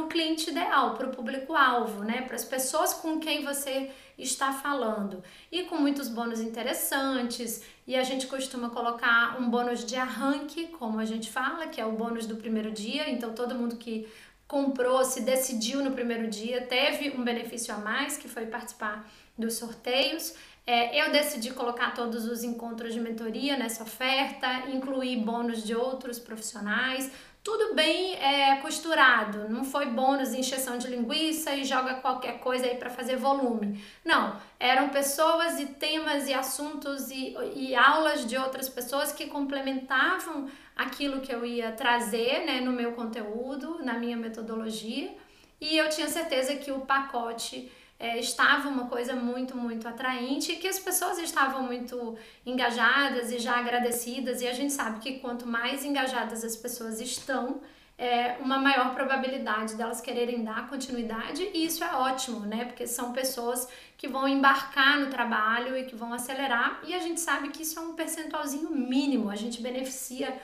o 0.00 0.08
cliente 0.08 0.50
ideal, 0.50 0.94
para 0.94 1.06
o 1.06 1.14
público-alvo, 1.14 2.02
né? 2.02 2.22
para 2.22 2.34
as 2.34 2.44
pessoas 2.44 2.94
com 2.94 3.20
quem 3.20 3.44
você 3.44 3.92
está 4.22 4.52
falando. 4.52 5.22
E 5.50 5.64
com 5.64 5.76
muitos 5.76 6.08
bônus 6.08 6.40
interessantes, 6.40 7.62
e 7.86 7.96
a 7.96 8.02
gente 8.02 8.26
costuma 8.26 8.70
colocar 8.70 9.40
um 9.40 9.48
bônus 9.50 9.84
de 9.84 9.96
arranque, 9.96 10.68
como 10.68 11.00
a 11.00 11.04
gente 11.04 11.30
fala, 11.30 11.66
que 11.66 11.80
é 11.80 11.86
o 11.86 11.92
bônus 11.92 12.26
do 12.26 12.36
primeiro 12.36 12.70
dia, 12.70 13.10
então 13.10 13.32
todo 13.32 13.54
mundo 13.54 13.76
que 13.76 14.08
comprou, 14.46 15.04
se 15.04 15.22
decidiu 15.22 15.82
no 15.82 15.92
primeiro 15.92 16.28
dia, 16.28 16.62
teve 16.62 17.10
um 17.16 17.22
benefício 17.22 17.72
a 17.72 17.78
mais, 17.78 18.16
que 18.16 18.28
foi 18.28 18.46
participar 18.46 19.08
dos 19.38 19.54
sorteios. 19.54 20.34
É, 20.66 21.00
eu 21.00 21.10
decidi 21.10 21.52
colocar 21.52 21.94
todos 21.94 22.26
os 22.26 22.42
encontros 22.42 22.92
de 22.92 23.00
mentoria 23.00 23.56
nessa 23.56 23.82
oferta, 23.82 24.68
incluir 24.68 25.16
bônus 25.16 25.64
de 25.64 25.74
outros 25.74 26.18
profissionais, 26.18 27.10
tudo 27.50 27.74
bem 27.74 28.14
é, 28.14 28.54
costurado, 28.58 29.48
não 29.48 29.64
foi 29.64 29.86
bônus 29.86 30.32
encheção 30.32 30.78
de 30.78 30.86
linguiça 30.86 31.52
e 31.52 31.64
joga 31.64 31.94
qualquer 31.94 32.38
coisa 32.38 32.64
aí 32.64 32.76
para 32.76 32.88
fazer 32.88 33.16
volume. 33.16 33.84
Não, 34.04 34.40
eram 34.60 34.90
pessoas 34.90 35.58
e 35.58 35.66
temas 35.66 36.28
e 36.28 36.32
assuntos 36.32 37.10
e, 37.10 37.34
e 37.56 37.74
aulas 37.74 38.24
de 38.24 38.36
outras 38.36 38.68
pessoas 38.68 39.10
que 39.10 39.26
complementavam 39.26 40.48
aquilo 40.76 41.20
que 41.20 41.34
eu 41.34 41.44
ia 41.44 41.72
trazer 41.72 42.46
né, 42.46 42.60
no 42.60 42.70
meu 42.70 42.92
conteúdo, 42.92 43.82
na 43.82 43.94
minha 43.94 44.16
metodologia, 44.16 45.12
e 45.60 45.76
eu 45.76 45.88
tinha 45.88 46.08
certeza 46.08 46.54
que 46.54 46.70
o 46.70 46.82
pacote 46.82 47.70
é, 48.00 48.18
estava 48.18 48.66
uma 48.70 48.86
coisa 48.86 49.14
muito, 49.14 49.54
muito 49.54 49.86
atraente 49.86 50.52
e 50.52 50.56
que 50.56 50.66
as 50.66 50.78
pessoas 50.78 51.18
estavam 51.18 51.62
muito 51.62 52.16
engajadas 52.46 53.30
e 53.30 53.38
já 53.38 53.58
agradecidas. 53.58 54.40
E 54.40 54.48
a 54.48 54.54
gente 54.54 54.72
sabe 54.72 55.00
que 55.00 55.18
quanto 55.18 55.46
mais 55.46 55.84
engajadas 55.84 56.42
as 56.42 56.56
pessoas 56.56 56.98
estão, 56.98 57.60
é 57.98 58.38
uma 58.40 58.58
maior 58.58 58.94
probabilidade 58.94 59.74
delas 59.74 60.00
quererem 60.00 60.42
dar 60.42 60.66
continuidade, 60.70 61.50
e 61.52 61.66
isso 61.66 61.84
é 61.84 61.94
ótimo, 61.94 62.40
né? 62.46 62.64
Porque 62.64 62.86
são 62.86 63.12
pessoas 63.12 63.68
que 63.98 64.08
vão 64.08 64.26
embarcar 64.26 64.98
no 64.98 65.10
trabalho 65.10 65.76
e 65.76 65.84
que 65.84 65.94
vão 65.94 66.10
acelerar, 66.14 66.80
e 66.86 66.94
a 66.94 66.98
gente 67.00 67.20
sabe 67.20 67.50
que 67.50 67.62
isso 67.62 67.78
é 67.78 67.82
um 67.82 67.92
percentualzinho 67.92 68.70
mínimo, 68.70 69.28
a 69.28 69.36
gente 69.36 69.60
beneficia 69.60 70.34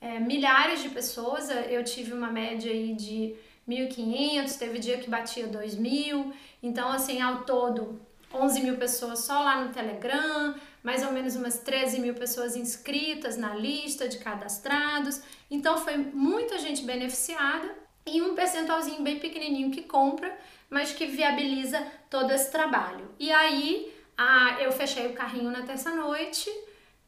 é, 0.00 0.20
milhares 0.20 0.80
de 0.84 0.90
pessoas. 0.90 1.50
Eu 1.68 1.82
tive 1.82 2.12
uma 2.12 2.30
média 2.30 2.70
aí 2.70 2.94
de 2.94 3.34
1.500, 3.70 4.58
teve 4.58 4.78
dia 4.78 4.98
que 4.98 5.08
batia 5.08 5.46
2.000, 5.46 6.32
então, 6.62 6.90
assim, 6.90 7.20
ao 7.20 7.44
todo, 7.44 8.00
11 8.32 8.60
mil 8.62 8.76
pessoas 8.76 9.20
só 9.20 9.40
lá 9.40 9.64
no 9.64 9.72
Telegram, 9.72 10.54
mais 10.82 11.04
ou 11.04 11.12
menos 11.12 11.36
umas 11.36 11.58
13 11.58 12.00
mil 12.00 12.14
pessoas 12.14 12.56
inscritas 12.56 13.36
na 13.36 13.54
lista 13.54 14.08
de 14.08 14.18
cadastrados. 14.18 15.20
Então, 15.50 15.78
foi 15.78 15.96
muita 15.96 16.58
gente 16.58 16.82
beneficiada 16.84 17.74
e 18.06 18.20
um 18.22 18.34
percentualzinho 18.34 19.02
bem 19.02 19.18
pequenininho 19.18 19.70
que 19.70 19.82
compra, 19.82 20.36
mas 20.68 20.92
que 20.92 21.06
viabiliza 21.06 21.80
todo 22.08 22.30
esse 22.30 22.50
trabalho. 22.50 23.10
E 23.18 23.30
aí, 23.30 23.92
a, 24.16 24.58
eu 24.60 24.72
fechei 24.72 25.06
o 25.06 25.14
carrinho 25.14 25.50
na 25.50 25.62
terça-noite 25.62 26.50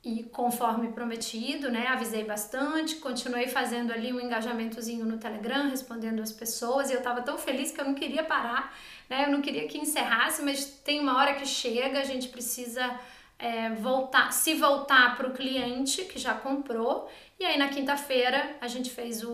e 0.04 0.24
conforme 0.24 0.88
prometido, 0.88 1.70
né, 1.70 1.86
avisei 1.86 2.24
bastante, 2.24 2.96
continuei 2.96 3.46
fazendo 3.46 3.92
ali 3.92 4.12
um 4.12 4.18
engajamentozinho 4.18 5.04
no 5.04 5.16
Telegram, 5.16 5.68
respondendo 5.68 6.20
as 6.20 6.32
pessoas, 6.32 6.90
e 6.90 6.92
eu 6.92 6.98
estava 6.98 7.22
tão 7.22 7.38
feliz 7.38 7.70
que 7.70 7.80
eu 7.80 7.84
não 7.84 7.94
queria 7.94 8.24
parar, 8.24 8.76
né, 9.08 9.26
eu 9.26 9.30
não 9.30 9.40
queria 9.40 9.68
que 9.68 9.78
encerrasse, 9.78 10.42
mas 10.42 10.64
tem 10.64 10.98
uma 10.98 11.16
hora 11.18 11.34
que 11.34 11.46
chega, 11.46 12.00
a 12.00 12.04
gente 12.04 12.28
precisa 12.28 12.98
é, 13.38 13.70
voltar, 13.70 14.32
se 14.32 14.54
voltar 14.54 15.16
para 15.16 15.28
o 15.28 15.32
cliente 15.32 16.04
que 16.04 16.18
já 16.18 16.34
comprou, 16.34 17.08
e 17.38 17.44
aí 17.44 17.56
na 17.56 17.68
quinta-feira 17.68 18.56
a 18.60 18.66
gente 18.66 18.90
fez 18.90 19.22
o, 19.22 19.30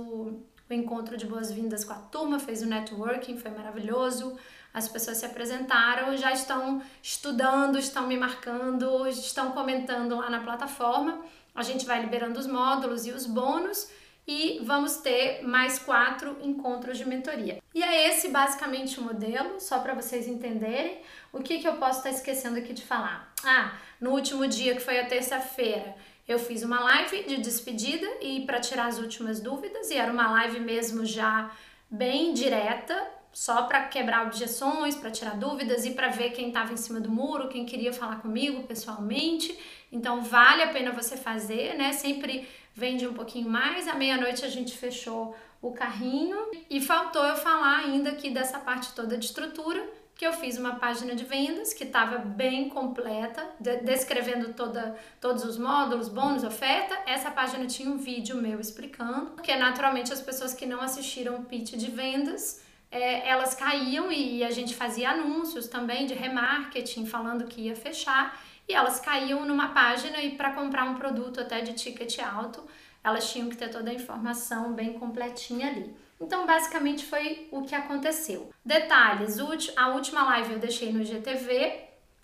o 0.68 0.74
encontro 0.74 1.16
de 1.16 1.24
boas-vindas 1.24 1.82
com 1.82 1.94
a 1.94 1.98
turma, 1.98 2.38
fez 2.38 2.60
o 2.60 2.66
networking, 2.66 3.38
foi 3.38 3.50
maravilhoso, 3.50 4.36
as 4.72 4.88
pessoas 4.88 5.18
se 5.18 5.26
apresentaram, 5.26 6.16
já 6.16 6.32
estão 6.32 6.82
estudando, 7.02 7.78
estão 7.78 8.06
me 8.06 8.16
marcando, 8.16 9.06
estão 9.08 9.52
comentando 9.52 10.16
lá 10.16 10.30
na 10.30 10.40
plataforma. 10.40 11.20
A 11.54 11.62
gente 11.62 11.86
vai 11.86 12.00
liberando 12.00 12.38
os 12.38 12.46
módulos 12.46 13.06
e 13.06 13.10
os 13.10 13.26
bônus. 13.26 13.90
e 14.30 14.60
vamos 14.62 14.98
ter 14.98 15.42
mais 15.42 15.78
quatro 15.78 16.36
encontros 16.42 16.98
de 16.98 17.08
mentoria. 17.08 17.62
E 17.74 17.82
é 17.82 18.08
esse 18.08 18.28
basicamente 18.28 19.00
o 19.00 19.02
modelo, 19.02 19.58
só 19.58 19.78
para 19.78 19.94
vocês 19.94 20.28
entenderem 20.28 21.00
o 21.32 21.40
que, 21.40 21.58
que 21.58 21.66
eu 21.66 21.76
posso 21.76 22.00
estar 22.00 22.10
esquecendo 22.10 22.58
aqui 22.58 22.74
de 22.74 22.84
falar. 22.84 23.32
Ah, 23.42 23.72
no 23.98 24.10
último 24.10 24.46
dia, 24.46 24.74
que 24.74 24.82
foi 24.82 25.00
a 25.00 25.06
terça-feira, 25.06 25.96
eu 26.28 26.38
fiz 26.38 26.62
uma 26.62 26.78
live 26.80 27.24
de 27.24 27.38
despedida 27.38 28.06
e 28.20 28.44
para 28.44 28.60
tirar 28.60 28.88
as 28.88 28.98
últimas 28.98 29.40
dúvidas, 29.40 29.90
e 29.90 29.94
era 29.94 30.12
uma 30.12 30.30
live 30.32 30.60
mesmo 30.60 31.06
já 31.06 31.50
bem 31.90 32.34
direta, 32.34 33.02
só 33.32 33.62
para 33.62 33.84
quebrar 33.84 34.26
objeções, 34.26 34.96
para 34.96 35.10
tirar 35.10 35.36
dúvidas 35.36 35.84
e 35.84 35.92
para 35.92 36.08
ver 36.08 36.30
quem 36.30 36.48
estava 36.48 36.72
em 36.72 36.76
cima 36.76 37.00
do 37.00 37.10
muro, 37.10 37.48
quem 37.48 37.64
queria 37.64 37.92
falar 37.92 38.16
comigo 38.16 38.64
pessoalmente. 38.64 39.56
Então 39.92 40.22
vale 40.22 40.62
a 40.62 40.68
pena 40.68 40.92
você 40.92 41.16
fazer, 41.16 41.76
né? 41.76 41.92
Sempre 41.92 42.48
vende 42.74 43.06
um 43.06 43.14
pouquinho 43.14 43.48
mais. 43.48 43.86
À 43.88 43.94
meia-noite 43.94 44.44
a 44.44 44.48
gente 44.48 44.76
fechou 44.76 45.36
o 45.60 45.72
carrinho 45.72 46.36
e 46.70 46.80
faltou 46.80 47.24
eu 47.24 47.36
falar 47.36 47.78
ainda 47.80 48.10
aqui 48.10 48.30
dessa 48.30 48.58
parte 48.58 48.92
toda 48.92 49.16
de 49.16 49.24
estrutura, 49.24 49.84
que 50.14 50.26
eu 50.26 50.32
fiz 50.32 50.58
uma 50.58 50.76
página 50.76 51.14
de 51.14 51.24
vendas 51.24 51.72
que 51.72 51.84
estava 51.84 52.18
bem 52.18 52.68
completa, 52.68 53.44
de 53.60 53.76
descrevendo 53.78 54.52
toda, 54.52 54.96
todos 55.20 55.44
os 55.44 55.56
módulos, 55.56 56.08
bônus, 56.08 56.42
oferta. 56.42 56.96
Essa 57.06 57.30
página 57.30 57.66
tinha 57.66 57.88
um 57.88 57.96
vídeo 57.96 58.36
meu 58.36 58.58
explicando, 58.58 59.30
porque 59.30 59.54
naturalmente 59.54 60.12
as 60.12 60.20
pessoas 60.20 60.52
que 60.52 60.66
não 60.66 60.80
assistiram 60.80 61.36
o 61.36 61.44
pitch 61.44 61.74
de 61.76 61.88
vendas 61.88 62.66
é, 62.90 63.28
elas 63.28 63.54
caíam 63.54 64.10
e 64.10 64.42
a 64.42 64.50
gente 64.50 64.74
fazia 64.74 65.10
anúncios 65.10 65.68
também 65.68 66.06
de 66.06 66.14
remarketing 66.14 67.06
falando 67.06 67.46
que 67.46 67.62
ia 67.62 67.76
fechar 67.76 68.40
e 68.68 68.74
elas 68.74 69.00
caíam 69.00 69.44
numa 69.44 69.68
página 69.68 70.20
e 70.22 70.36
para 70.36 70.52
comprar 70.52 70.84
um 70.84 70.94
produto 70.94 71.40
até 71.40 71.60
de 71.60 71.72
ticket 71.72 72.18
alto, 72.18 72.62
elas 73.02 73.30
tinham 73.30 73.48
que 73.48 73.56
ter 73.56 73.70
toda 73.70 73.90
a 73.90 73.94
informação 73.94 74.72
bem 74.74 74.92
completinha 74.94 75.68
ali. 75.68 75.94
Então, 76.20 76.46
basicamente 76.46 77.06
foi 77.06 77.48
o 77.50 77.62
que 77.62 77.74
aconteceu. 77.74 78.50
Detalhes: 78.64 79.38
a 79.76 79.88
última 79.88 80.22
live 80.24 80.54
eu 80.54 80.58
deixei 80.58 80.92
no 80.92 81.04
GTV, 81.04 81.80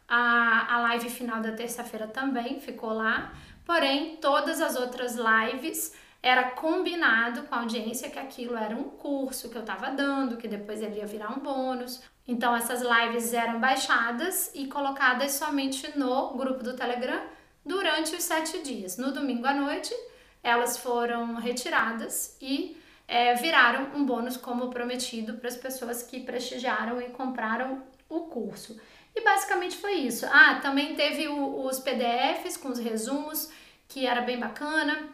a, 0.08 0.74
a 0.74 0.80
live 0.80 1.08
final 1.08 1.40
da 1.40 1.52
terça-feira 1.52 2.06
também 2.06 2.60
ficou 2.60 2.92
lá, 2.92 3.32
porém, 3.64 4.16
todas 4.16 4.60
as 4.60 4.76
outras 4.76 5.16
lives 5.16 5.94
era 6.24 6.52
combinado 6.52 7.42
com 7.42 7.54
a 7.54 7.58
audiência 7.58 8.08
que 8.08 8.18
aquilo 8.18 8.56
era 8.56 8.74
um 8.74 8.84
curso 8.84 9.50
que 9.50 9.56
eu 9.56 9.60
estava 9.60 9.90
dando, 9.90 10.38
que 10.38 10.48
depois 10.48 10.80
ele 10.80 10.96
ia 10.96 11.06
virar 11.06 11.30
um 11.30 11.38
bônus. 11.38 12.02
Então 12.26 12.56
essas 12.56 12.80
lives 12.80 13.34
eram 13.34 13.60
baixadas 13.60 14.50
e 14.54 14.66
colocadas 14.66 15.32
somente 15.32 15.98
no 15.98 16.32
grupo 16.32 16.64
do 16.64 16.74
Telegram 16.74 17.20
durante 17.62 18.16
os 18.16 18.22
sete 18.22 18.62
dias. 18.62 18.96
No 18.96 19.12
domingo 19.12 19.46
à 19.46 19.52
noite, 19.52 19.94
elas 20.42 20.78
foram 20.78 21.34
retiradas 21.34 22.38
e 22.40 22.80
é, 23.06 23.34
viraram 23.34 23.90
um 23.94 24.06
bônus 24.06 24.38
como 24.38 24.70
prometido 24.70 25.34
para 25.34 25.48
as 25.48 25.58
pessoas 25.58 26.02
que 26.02 26.20
prestigiaram 26.20 27.02
e 27.02 27.10
compraram 27.10 27.82
o 28.08 28.20
curso. 28.20 28.80
E 29.14 29.20
basicamente 29.20 29.76
foi 29.76 29.96
isso. 29.96 30.24
Ah, 30.32 30.58
também 30.62 30.94
teve 30.94 31.28
o, 31.28 31.66
os 31.66 31.78
PDFs 31.80 32.56
com 32.56 32.70
os 32.70 32.78
resumos, 32.78 33.52
que 33.86 34.06
era 34.06 34.22
bem 34.22 34.40
bacana 34.40 35.13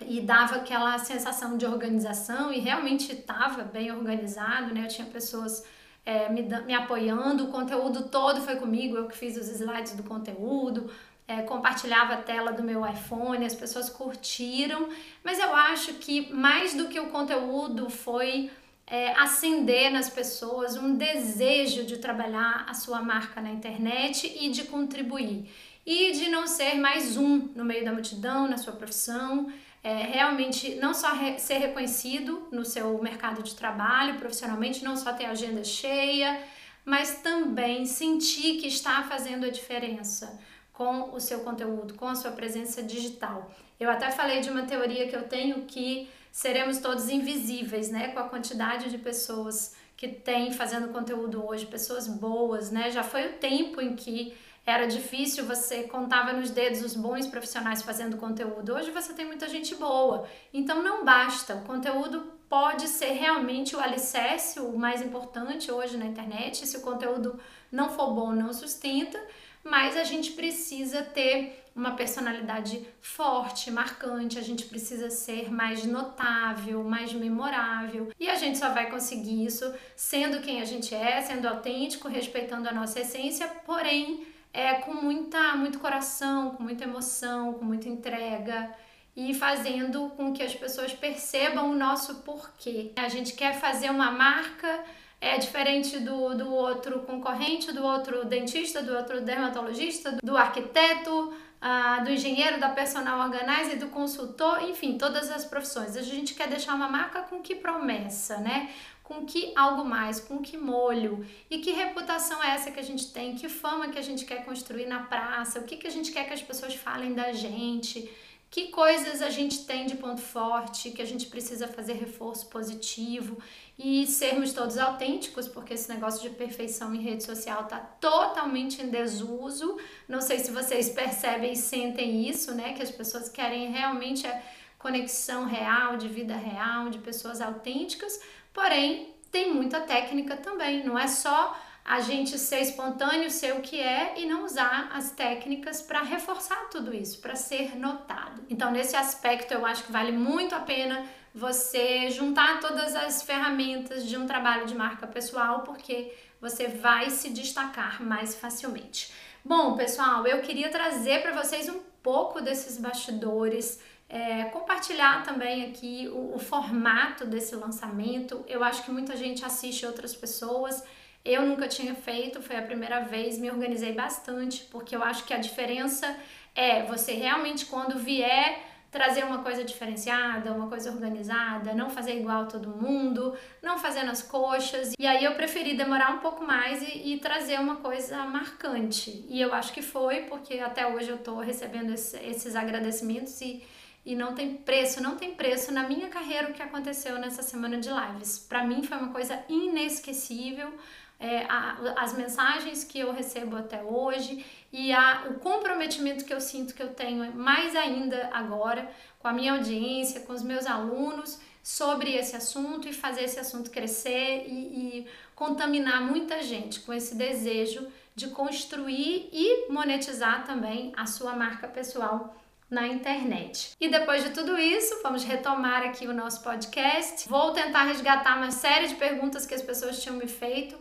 e 0.00 0.20
dava 0.20 0.56
aquela 0.56 0.98
sensação 0.98 1.56
de 1.56 1.64
organização 1.64 2.52
e 2.52 2.60
realmente 2.60 3.12
estava 3.12 3.62
bem 3.64 3.90
organizado, 3.90 4.74
né? 4.74 4.84
Eu 4.84 4.88
tinha 4.88 5.06
pessoas 5.06 5.64
é, 6.04 6.28
me, 6.28 6.42
me 6.42 6.74
apoiando, 6.74 7.44
o 7.44 7.50
conteúdo 7.50 8.08
todo 8.08 8.40
foi 8.40 8.56
comigo, 8.56 8.96
eu 8.96 9.08
que 9.08 9.16
fiz 9.16 9.36
os 9.36 9.48
slides 9.48 9.94
do 9.94 10.02
conteúdo, 10.02 10.90
é, 11.26 11.42
compartilhava 11.42 12.14
a 12.14 12.18
tela 12.18 12.52
do 12.52 12.62
meu 12.62 12.86
iPhone, 12.86 13.44
as 13.44 13.54
pessoas 13.54 13.90
curtiram, 13.90 14.88
mas 15.24 15.38
eu 15.38 15.54
acho 15.54 15.94
que 15.94 16.32
mais 16.32 16.74
do 16.74 16.88
que 16.88 17.00
o 17.00 17.08
conteúdo 17.08 17.90
foi 17.90 18.50
é, 18.86 19.12
acender 19.14 19.90
nas 19.90 20.08
pessoas 20.08 20.76
um 20.76 20.94
desejo 20.94 21.84
de 21.84 21.96
trabalhar 21.98 22.64
a 22.68 22.74
sua 22.74 23.02
marca 23.02 23.40
na 23.40 23.50
internet 23.50 24.32
e 24.40 24.50
de 24.50 24.64
contribuir. 24.64 25.50
E 25.84 26.12
de 26.12 26.28
não 26.28 26.46
ser 26.46 26.74
mais 26.74 27.16
um 27.16 27.48
no 27.54 27.64
meio 27.64 27.84
da 27.84 27.92
multidão, 27.92 28.48
na 28.48 28.56
sua 28.56 28.72
profissão, 28.72 29.52
é, 29.86 30.02
realmente 30.02 30.74
não 30.74 30.92
só 30.92 31.12
re 31.12 31.38
ser 31.38 31.58
reconhecido 31.58 32.48
no 32.50 32.64
seu 32.64 33.00
mercado 33.00 33.40
de 33.40 33.54
trabalho, 33.54 34.18
profissionalmente, 34.18 34.82
não 34.82 34.96
só 34.96 35.12
ter 35.12 35.26
agenda 35.26 35.62
cheia, 35.62 36.42
mas 36.84 37.18
também 37.22 37.86
sentir 37.86 38.60
que 38.60 38.66
está 38.66 39.04
fazendo 39.04 39.46
a 39.46 39.48
diferença 39.48 40.40
com 40.72 41.14
o 41.14 41.20
seu 41.20 41.38
conteúdo, 41.40 41.94
com 41.94 42.08
a 42.08 42.16
sua 42.16 42.32
presença 42.32 42.82
digital. 42.82 43.48
Eu 43.78 43.88
até 43.88 44.10
falei 44.10 44.40
de 44.40 44.50
uma 44.50 44.62
teoria 44.62 45.06
que 45.06 45.14
eu 45.14 45.28
tenho 45.28 45.66
que 45.66 46.08
seremos 46.32 46.78
todos 46.78 47.08
invisíveis, 47.08 47.88
né, 47.88 48.08
com 48.08 48.18
a 48.18 48.28
quantidade 48.28 48.90
de 48.90 48.98
pessoas 48.98 49.76
que 49.96 50.08
tem 50.08 50.52
fazendo 50.52 50.88
conteúdo 50.88 51.46
hoje, 51.46 51.64
pessoas 51.64 52.08
boas, 52.08 52.72
né? 52.72 52.90
Já 52.90 53.04
foi 53.04 53.28
o 53.28 53.32
tempo 53.34 53.80
em 53.80 53.94
que 53.94 54.36
era 54.66 54.86
difícil, 54.86 55.44
você 55.44 55.84
contava 55.84 56.32
nos 56.32 56.50
dedos 56.50 56.82
os 56.82 56.94
bons 56.94 57.26
profissionais 57.28 57.82
fazendo 57.82 58.16
conteúdo. 58.16 58.74
Hoje 58.74 58.90
você 58.90 59.12
tem 59.12 59.24
muita 59.24 59.48
gente 59.48 59.76
boa. 59.76 60.28
Então 60.52 60.82
não 60.82 61.04
basta. 61.04 61.54
O 61.54 61.62
conteúdo 61.62 62.32
pode 62.48 62.88
ser 62.88 63.12
realmente 63.12 63.76
o 63.76 63.80
alicerce, 63.80 64.58
o 64.58 64.76
mais 64.76 65.00
importante 65.00 65.70
hoje 65.70 65.96
na 65.96 66.06
internet. 66.06 66.66
Se 66.66 66.76
o 66.78 66.80
conteúdo 66.80 67.38
não 67.70 67.90
for 67.90 68.12
bom, 68.12 68.32
não 68.32 68.52
sustenta, 68.52 69.22
mas 69.62 69.96
a 69.96 70.02
gente 70.02 70.32
precisa 70.32 71.00
ter 71.00 71.64
uma 71.74 71.92
personalidade 71.92 72.84
forte, 73.00 73.70
marcante, 73.70 74.38
a 74.38 74.42
gente 74.42 74.64
precisa 74.64 75.10
ser 75.10 75.52
mais 75.52 75.84
notável, 75.84 76.82
mais 76.82 77.12
memorável. 77.12 78.10
E 78.18 78.28
a 78.28 78.34
gente 78.34 78.58
só 78.58 78.70
vai 78.70 78.90
conseguir 78.90 79.44
isso 79.44 79.72
sendo 79.94 80.40
quem 80.40 80.60
a 80.60 80.64
gente 80.64 80.92
é, 80.94 81.20
sendo 81.20 81.46
autêntico, 81.46 82.08
respeitando 82.08 82.68
a 82.68 82.72
nossa 82.72 83.00
essência, 83.00 83.46
porém 83.64 84.26
é, 84.56 84.76
com 84.76 84.94
muita, 84.94 85.54
muito 85.54 85.78
coração, 85.78 86.52
com 86.52 86.62
muita 86.62 86.84
emoção, 86.84 87.52
com 87.52 87.64
muita 87.64 87.90
entrega 87.90 88.74
e 89.14 89.34
fazendo 89.34 90.08
com 90.16 90.32
que 90.32 90.42
as 90.42 90.54
pessoas 90.54 90.94
percebam 90.94 91.70
o 91.70 91.74
nosso 91.74 92.22
porquê. 92.22 92.90
A 92.96 93.08
gente 93.10 93.34
quer 93.34 93.60
fazer 93.60 93.90
uma 93.90 94.10
marca 94.10 94.82
é 95.26 95.38
diferente 95.38 95.98
do, 95.98 96.34
do 96.34 96.52
outro 96.52 97.00
concorrente, 97.00 97.72
do 97.72 97.84
outro 97.84 98.24
dentista, 98.24 98.82
do 98.82 98.94
outro 98.94 99.20
dermatologista, 99.20 100.18
do 100.22 100.36
arquiteto, 100.36 101.34
ah, 101.60 102.00
do 102.00 102.10
engenheiro, 102.10 102.60
da 102.60 102.68
personal 102.68 103.20
organizer, 103.20 103.78
do 103.78 103.88
consultor, 103.88 104.62
enfim, 104.62 104.96
todas 104.96 105.30
as 105.30 105.44
profissões. 105.44 105.96
A 105.96 106.02
gente 106.02 106.34
quer 106.34 106.48
deixar 106.48 106.74
uma 106.74 106.88
marca 106.88 107.22
com 107.22 107.40
que 107.40 107.54
promessa, 107.54 108.38
né? 108.38 108.70
com 109.06 109.24
que 109.24 109.52
algo 109.54 109.84
mais, 109.84 110.18
com 110.18 110.38
que 110.38 110.56
molho 110.56 111.24
e 111.48 111.58
que 111.58 111.70
reputação 111.70 112.42
é 112.42 112.50
essa 112.50 112.72
que 112.72 112.80
a 112.80 112.82
gente 112.82 113.12
tem, 113.12 113.36
que 113.36 113.48
fama 113.48 113.88
que 113.88 113.98
a 114.00 114.02
gente 114.02 114.24
quer 114.24 114.44
construir 114.44 114.86
na 114.86 114.98
praça, 115.04 115.60
o 115.60 115.62
que, 115.62 115.76
que 115.76 115.86
a 115.86 115.90
gente 115.90 116.10
quer 116.10 116.26
que 116.26 116.32
as 116.32 116.42
pessoas 116.42 116.74
falem 116.74 117.14
da 117.14 117.32
gente, 117.32 118.10
que 118.50 118.68
coisas 118.68 119.20
a 119.20 119.28
gente 119.28 119.64
tem 119.64 119.86
de 119.86 119.96
ponto 119.96 120.20
forte, 120.20 120.90
que 120.90 121.02
a 121.02 121.04
gente 121.04 121.26
precisa 121.26 121.68
fazer 121.68 121.94
reforço 121.94 122.46
positivo 122.46 123.38
e 123.78 124.06
sermos 124.06 124.52
todos 124.52 124.78
autênticos, 124.78 125.46
porque 125.48 125.74
esse 125.74 125.88
negócio 125.88 126.22
de 126.22 126.34
perfeição 126.34 126.94
em 126.94 127.02
rede 127.02 127.24
social 127.24 127.64
está 127.64 127.78
totalmente 127.78 128.80
em 128.80 128.88
desuso. 128.88 129.76
Não 130.08 130.20
sei 130.20 130.38
se 130.38 130.50
vocês 130.50 130.88
percebem 130.90 131.52
e 131.52 131.56
sentem 131.56 132.28
isso, 132.28 132.54
né? 132.54 132.72
Que 132.72 132.82
as 132.82 132.90
pessoas 132.90 133.28
querem 133.28 133.70
realmente 133.70 134.26
a 134.26 134.42
conexão 134.78 135.44
real, 135.44 135.96
de 135.96 136.08
vida 136.08 136.36
real, 136.36 136.88
de 136.88 136.98
pessoas 136.98 137.40
autênticas 137.40 138.20
Porém, 138.56 139.14
tem 139.30 139.52
muita 139.52 139.82
técnica 139.82 140.34
também, 140.34 140.82
não 140.82 140.98
é 140.98 141.06
só 141.06 141.54
a 141.86 142.00
gente 142.00 142.36
ser 142.36 142.60
espontâneo, 142.60 143.30
ser 143.30 143.54
o 143.54 143.60
que 143.60 143.80
é 143.80 144.14
e 144.18 144.26
não 144.26 144.44
usar 144.44 144.90
as 144.92 145.12
técnicas 145.12 145.80
para 145.80 146.02
reforçar 146.02 146.68
tudo 146.68 146.92
isso, 146.92 147.20
para 147.20 147.36
ser 147.36 147.76
notado. 147.76 148.42
Então, 148.50 148.72
nesse 148.72 148.96
aspecto, 148.96 149.54
eu 149.54 149.64
acho 149.64 149.84
que 149.84 149.92
vale 149.92 150.10
muito 150.10 150.52
a 150.54 150.60
pena 150.60 151.06
você 151.32 152.10
juntar 152.10 152.58
todas 152.58 152.96
as 152.96 153.22
ferramentas 153.22 154.04
de 154.04 154.16
um 154.16 154.26
trabalho 154.26 154.66
de 154.66 154.74
marca 154.74 155.06
pessoal, 155.06 155.60
porque 155.60 156.12
você 156.40 156.66
vai 156.66 157.08
se 157.10 157.30
destacar 157.30 158.02
mais 158.02 158.34
facilmente. 158.34 159.12
Bom, 159.44 159.76
pessoal, 159.76 160.26
eu 160.26 160.40
queria 160.42 160.70
trazer 160.70 161.22
para 161.22 161.40
vocês 161.40 161.68
um 161.68 161.78
pouco 162.02 162.40
desses 162.40 162.78
bastidores 162.78 163.80
é, 164.08 164.44
compartilhar 164.44 165.24
também 165.24 165.66
aqui 165.66 166.08
o, 166.12 166.34
o, 166.34 166.38
formato 166.38 167.24
desse 167.26 167.54
lançamento. 167.56 168.44
Eu 168.48 168.62
acho 168.62 168.84
que 168.84 168.90
muita 168.90 169.16
gente 169.16 169.44
assiste 169.44 169.84
outras 169.84 170.14
pessoas. 170.14 170.82
Eu 171.26 171.44
nunca 171.44 171.66
tinha 171.66 171.94
feito, 171.94 172.40
foi 172.40 172.56
a 172.56 172.62
primeira 172.62 173.00
vez, 173.00 173.36
me 173.36 173.50
organizei 173.50 173.92
bastante, 173.92 174.62
porque 174.70 174.94
eu 174.94 175.02
acho 175.02 175.24
que 175.24 175.34
a 175.34 175.38
diferença 175.38 176.16
é 176.54 176.84
você 176.84 177.14
realmente, 177.14 177.66
quando 177.66 177.98
vier 177.98 178.60
trazer 178.92 179.24
uma 179.24 179.42
coisa 179.42 179.64
diferenciada, 179.64 180.52
uma 180.52 180.68
coisa 180.68 180.90
organizada, 180.90 181.74
não 181.74 181.90
fazer 181.90 182.16
igual 182.16 182.42
a 182.44 182.46
todo 182.46 182.68
mundo, 182.68 183.36
não 183.60 183.76
fazer 183.76 184.04
nas 184.04 184.22
coxas. 184.22 184.92
E 184.98 185.04
aí 185.04 185.24
eu 185.24 185.34
preferi 185.34 185.76
demorar 185.76 186.12
um 186.12 186.18
pouco 186.18 186.44
mais 186.44 186.80
e, 186.80 187.14
e 187.14 187.18
trazer 187.18 187.58
uma 187.58 187.76
coisa 187.76 188.24
marcante. 188.24 189.26
E 189.28 189.40
eu 189.40 189.52
acho 189.52 189.72
que 189.72 189.82
foi, 189.82 190.22
porque 190.22 190.60
até 190.60 190.86
hoje 190.86 191.10
eu 191.10 191.18
tô 191.18 191.40
recebendo 191.40 191.92
esse, 191.92 192.16
esses 192.18 192.54
agradecimentos 192.54 193.38
e 193.40 193.62
e 194.06 194.14
não 194.14 194.36
tem 194.36 194.54
preço, 194.54 195.02
não 195.02 195.16
tem 195.16 195.34
preço 195.34 195.72
na 195.72 195.82
minha 195.88 196.08
carreira 196.08 196.48
o 196.48 196.52
que 196.52 196.62
aconteceu 196.62 197.18
nessa 197.18 197.42
semana 197.42 197.76
de 197.76 197.88
lives. 197.90 198.38
Para 198.38 198.62
mim 198.62 198.84
foi 198.84 198.96
uma 198.96 199.12
coisa 199.12 199.42
inesquecível. 199.48 200.72
É, 201.18 201.44
a, 201.48 201.94
as 201.96 202.14
mensagens 202.14 202.84
que 202.84 202.98
eu 202.98 203.10
recebo 203.10 203.56
até 203.56 203.82
hoje 203.82 204.44
e 204.70 204.92
a, 204.92 205.28
o 205.30 205.34
comprometimento 205.38 206.26
que 206.26 206.34
eu 206.34 206.40
sinto 206.40 206.74
que 206.74 206.82
eu 206.82 206.92
tenho 206.92 207.34
mais 207.34 207.74
ainda 207.74 208.28
agora 208.34 208.90
com 209.18 209.26
a 209.26 209.32
minha 209.32 209.54
audiência, 209.54 210.20
com 210.20 210.34
os 210.34 210.42
meus 210.42 210.66
alunos 210.66 211.40
sobre 211.62 212.14
esse 212.14 212.36
assunto 212.36 212.88
e 212.88 212.92
fazer 212.92 213.24
esse 213.24 213.40
assunto 213.40 213.70
crescer 213.70 214.44
e, 214.46 214.52
e 214.52 215.06
contaminar 215.34 216.00
muita 216.02 216.42
gente 216.42 216.80
com 216.80 216.92
esse 216.92 217.14
desejo 217.14 217.88
de 218.14 218.28
construir 218.28 219.28
e 219.32 219.70
monetizar 219.70 220.44
também 220.44 220.92
a 220.96 221.06
sua 221.06 221.34
marca 221.34 221.66
pessoal 221.66 222.36
na 222.70 222.86
internet. 222.86 223.72
E 223.80 223.88
depois 223.88 224.24
de 224.24 224.30
tudo 224.30 224.58
isso, 224.58 225.00
vamos 225.02 225.24
retomar 225.24 225.82
aqui 225.82 226.06
o 226.06 226.14
nosso 226.14 226.42
podcast. 226.42 227.28
Vou 227.28 227.52
tentar 227.52 227.84
resgatar 227.84 228.36
uma 228.36 228.50
série 228.50 228.88
de 228.88 228.94
perguntas 228.94 229.46
que 229.46 229.54
as 229.54 229.62
pessoas 229.62 230.02
tinham 230.02 230.16
me 230.16 230.26
feito 230.26 230.76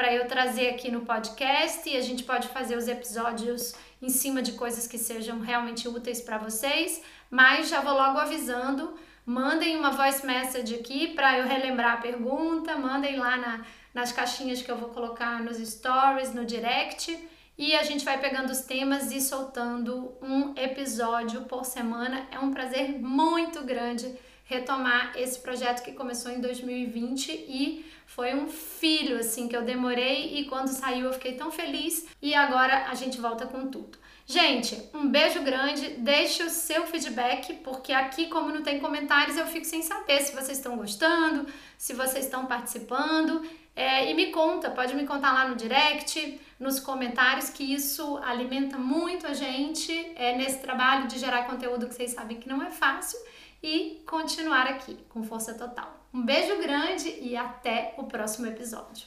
para 0.00 0.14
eu 0.14 0.26
trazer 0.26 0.70
aqui 0.70 0.90
no 0.90 1.02
podcast 1.02 1.86
e 1.86 1.94
a 1.94 2.00
gente 2.00 2.24
pode 2.24 2.48
fazer 2.48 2.74
os 2.74 2.88
episódios 2.88 3.74
em 4.00 4.08
cima 4.08 4.40
de 4.40 4.52
coisas 4.52 4.86
que 4.86 4.96
sejam 4.96 5.40
realmente 5.40 5.86
úteis 5.86 6.22
para 6.22 6.38
vocês, 6.38 7.02
mas 7.30 7.68
já 7.68 7.82
vou 7.82 7.92
logo 7.92 8.18
avisando 8.18 8.94
Mandem 9.26 9.76
uma 9.76 9.90
voice 9.90 10.24
message 10.24 10.74
aqui 10.74 11.08
para 11.08 11.38
eu 11.38 11.46
relembrar 11.46 11.92
a 11.92 11.96
pergunta, 11.98 12.78
mandem 12.78 13.18
lá 13.18 13.36
na, 13.36 13.66
nas 13.92 14.10
caixinhas 14.10 14.62
que 14.62 14.70
eu 14.70 14.76
vou 14.78 14.88
colocar 14.88 15.42
nos 15.42 15.58
stories, 15.58 16.32
no 16.32 16.46
direct, 16.46 17.14
e 17.58 17.74
a 17.74 17.82
gente 17.82 18.02
vai 18.02 18.18
pegando 18.18 18.50
os 18.50 18.62
temas 18.62 19.12
e 19.12 19.20
soltando 19.20 20.14
um 20.22 20.54
episódio 20.56 21.42
por 21.42 21.66
semana. 21.66 22.26
É 22.30 22.38
um 22.38 22.50
prazer 22.50 22.98
muito 22.98 23.62
grande 23.64 24.10
retomar 24.44 25.12
esse 25.14 25.38
projeto 25.38 25.84
que 25.84 25.92
começou 25.92 26.32
em 26.32 26.40
2020 26.40 27.30
e 27.30 27.84
foi 28.14 28.34
um 28.34 28.48
filho 28.48 29.18
assim 29.18 29.46
que 29.46 29.56
eu 29.56 29.62
demorei 29.62 30.38
e 30.40 30.44
quando 30.46 30.66
saiu 30.66 31.06
eu 31.06 31.12
fiquei 31.12 31.36
tão 31.36 31.50
feliz 31.50 32.08
e 32.20 32.34
agora 32.34 32.86
a 32.90 32.94
gente 32.94 33.20
volta 33.20 33.46
com 33.46 33.68
tudo. 33.68 33.96
Gente, 34.26 34.76
um 34.92 35.08
beijo 35.08 35.40
grande, 35.42 35.90
deixe 35.98 36.42
o 36.42 36.50
seu 36.50 36.86
feedback, 36.88 37.54
porque 37.62 37.92
aqui, 37.92 38.26
como 38.26 38.52
não 38.52 38.62
tem 38.62 38.80
comentários, 38.80 39.36
eu 39.36 39.46
fico 39.46 39.64
sem 39.64 39.80
saber 39.82 40.20
se 40.22 40.32
vocês 40.32 40.58
estão 40.58 40.76
gostando, 40.76 41.46
se 41.78 41.92
vocês 41.92 42.24
estão 42.24 42.46
participando. 42.46 43.42
É, 43.76 44.10
e 44.10 44.14
me 44.14 44.32
conta, 44.32 44.70
pode 44.70 44.94
me 44.94 45.06
contar 45.06 45.32
lá 45.32 45.48
no 45.48 45.54
direct, 45.54 46.40
nos 46.58 46.80
comentários, 46.80 47.48
que 47.48 47.62
isso 47.62 48.18
alimenta 48.18 48.76
muito 48.76 49.24
a 49.26 49.34
gente 49.34 49.92
é, 50.16 50.36
nesse 50.36 50.58
trabalho 50.58 51.06
de 51.06 51.16
gerar 51.18 51.44
conteúdo 51.44 51.86
que 51.86 51.94
vocês 51.94 52.10
sabem 52.10 52.40
que 52.40 52.48
não 52.48 52.60
é 52.60 52.70
fácil 52.70 53.18
e 53.62 54.02
continuar 54.04 54.66
aqui 54.66 54.98
com 55.08 55.22
força 55.22 55.54
total. 55.54 55.99
Um 56.12 56.24
beijo 56.24 56.58
grande 56.60 57.08
e 57.20 57.36
até 57.36 57.94
o 57.96 58.04
próximo 58.04 58.46
episódio 58.46 59.06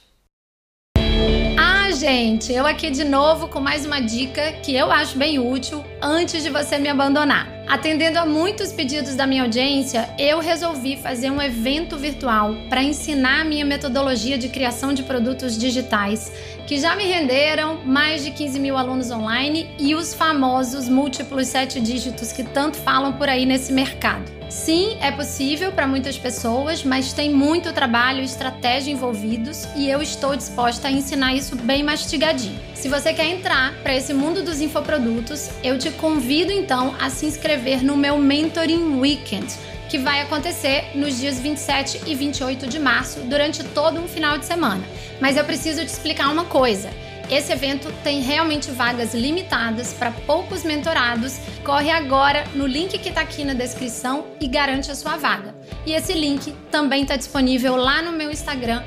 gente, 1.94 2.52
eu 2.52 2.66
aqui 2.66 2.90
de 2.90 3.04
novo 3.04 3.46
com 3.48 3.60
mais 3.60 3.86
uma 3.86 4.00
dica 4.00 4.52
que 4.64 4.74
eu 4.74 4.90
acho 4.90 5.16
bem 5.16 5.38
útil 5.38 5.82
antes 6.02 6.42
de 6.42 6.50
você 6.50 6.76
me 6.76 6.88
abandonar. 6.88 7.53
Atendendo 7.66 8.18
a 8.18 8.26
muitos 8.26 8.72
pedidos 8.72 9.14
da 9.14 9.26
minha 9.26 9.42
audiência, 9.42 10.08
eu 10.18 10.38
resolvi 10.38 10.96
fazer 10.96 11.30
um 11.30 11.40
evento 11.40 11.96
virtual 11.96 12.54
para 12.68 12.82
ensinar 12.82 13.40
a 13.40 13.44
minha 13.44 13.64
metodologia 13.64 14.36
de 14.36 14.48
criação 14.48 14.92
de 14.92 15.02
produtos 15.02 15.56
digitais, 15.56 16.30
que 16.66 16.78
já 16.78 16.94
me 16.94 17.04
renderam 17.04 17.80
mais 17.84 18.22
de 18.22 18.30
15 18.30 18.60
mil 18.60 18.76
alunos 18.76 19.10
online 19.10 19.70
e 19.78 19.94
os 19.94 20.12
famosos 20.12 20.88
múltiplos 20.88 21.48
sete 21.48 21.80
dígitos 21.80 22.32
que 22.32 22.44
tanto 22.44 22.76
falam 22.76 23.14
por 23.14 23.28
aí 23.28 23.46
nesse 23.46 23.72
mercado. 23.72 24.30
Sim, 24.54 24.96
é 25.00 25.10
possível 25.10 25.72
para 25.72 25.86
muitas 25.86 26.16
pessoas, 26.16 26.84
mas 26.84 27.12
tem 27.12 27.28
muito 27.28 27.72
trabalho 27.72 28.20
e 28.20 28.24
estratégia 28.24 28.92
envolvidos 28.92 29.66
e 29.74 29.88
eu 29.90 30.00
estou 30.00 30.36
disposta 30.36 30.86
a 30.88 30.92
ensinar 30.92 31.34
isso 31.34 31.56
bem 31.56 31.82
mastigadinho. 31.82 32.58
Se 32.72 32.88
você 32.88 33.12
quer 33.12 33.26
entrar 33.26 33.74
para 33.82 33.96
esse 33.96 34.14
mundo 34.14 34.44
dos 34.44 34.60
infoprodutos, 34.60 35.50
eu 35.62 35.78
te 35.78 35.90
convido 35.90 36.52
então 36.52 36.94
a 37.00 37.10
se 37.10 37.26
inscrever 37.54 37.84
no 37.84 37.96
meu 37.96 38.18
Mentoring 38.18 38.98
Weekend, 38.98 39.46
que 39.88 39.96
vai 39.96 40.20
acontecer 40.20 40.90
nos 40.96 41.18
dias 41.18 41.38
27 41.38 42.00
e 42.04 42.14
28 42.14 42.66
de 42.66 42.80
março, 42.80 43.20
durante 43.20 43.62
todo 43.62 44.00
um 44.00 44.08
final 44.08 44.36
de 44.36 44.44
semana. 44.44 44.82
Mas 45.20 45.36
eu 45.36 45.44
preciso 45.44 45.80
te 45.80 45.86
explicar 45.86 46.30
uma 46.30 46.44
coisa. 46.46 46.90
Esse 47.30 47.52
evento 47.52 47.92
tem 48.02 48.20
realmente 48.20 48.72
vagas 48.72 49.14
limitadas 49.14 49.92
para 49.92 50.10
poucos 50.10 50.64
mentorados. 50.64 51.38
Corre 51.64 51.90
agora 51.90 52.44
no 52.54 52.66
link 52.66 52.98
que 52.98 53.08
está 53.08 53.20
aqui 53.20 53.44
na 53.44 53.54
descrição 53.54 54.26
e 54.40 54.48
garante 54.48 54.90
a 54.90 54.94
sua 54.96 55.16
vaga. 55.16 55.54
E 55.86 55.92
esse 55.92 56.12
link 56.12 56.52
também 56.72 57.02
está 57.02 57.16
disponível 57.16 57.76
lá 57.76 58.02
no 58.02 58.12
meu 58.12 58.32
Instagram, 58.32 58.82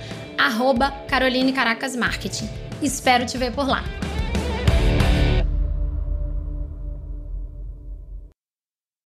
Caroline 1.07 1.53
Caracas 1.53 1.95
Marketing. 1.95 2.49
Espero 2.81 3.25
te 3.25 3.37
ver 3.37 3.53
por 3.53 3.67
lá. 3.67 3.83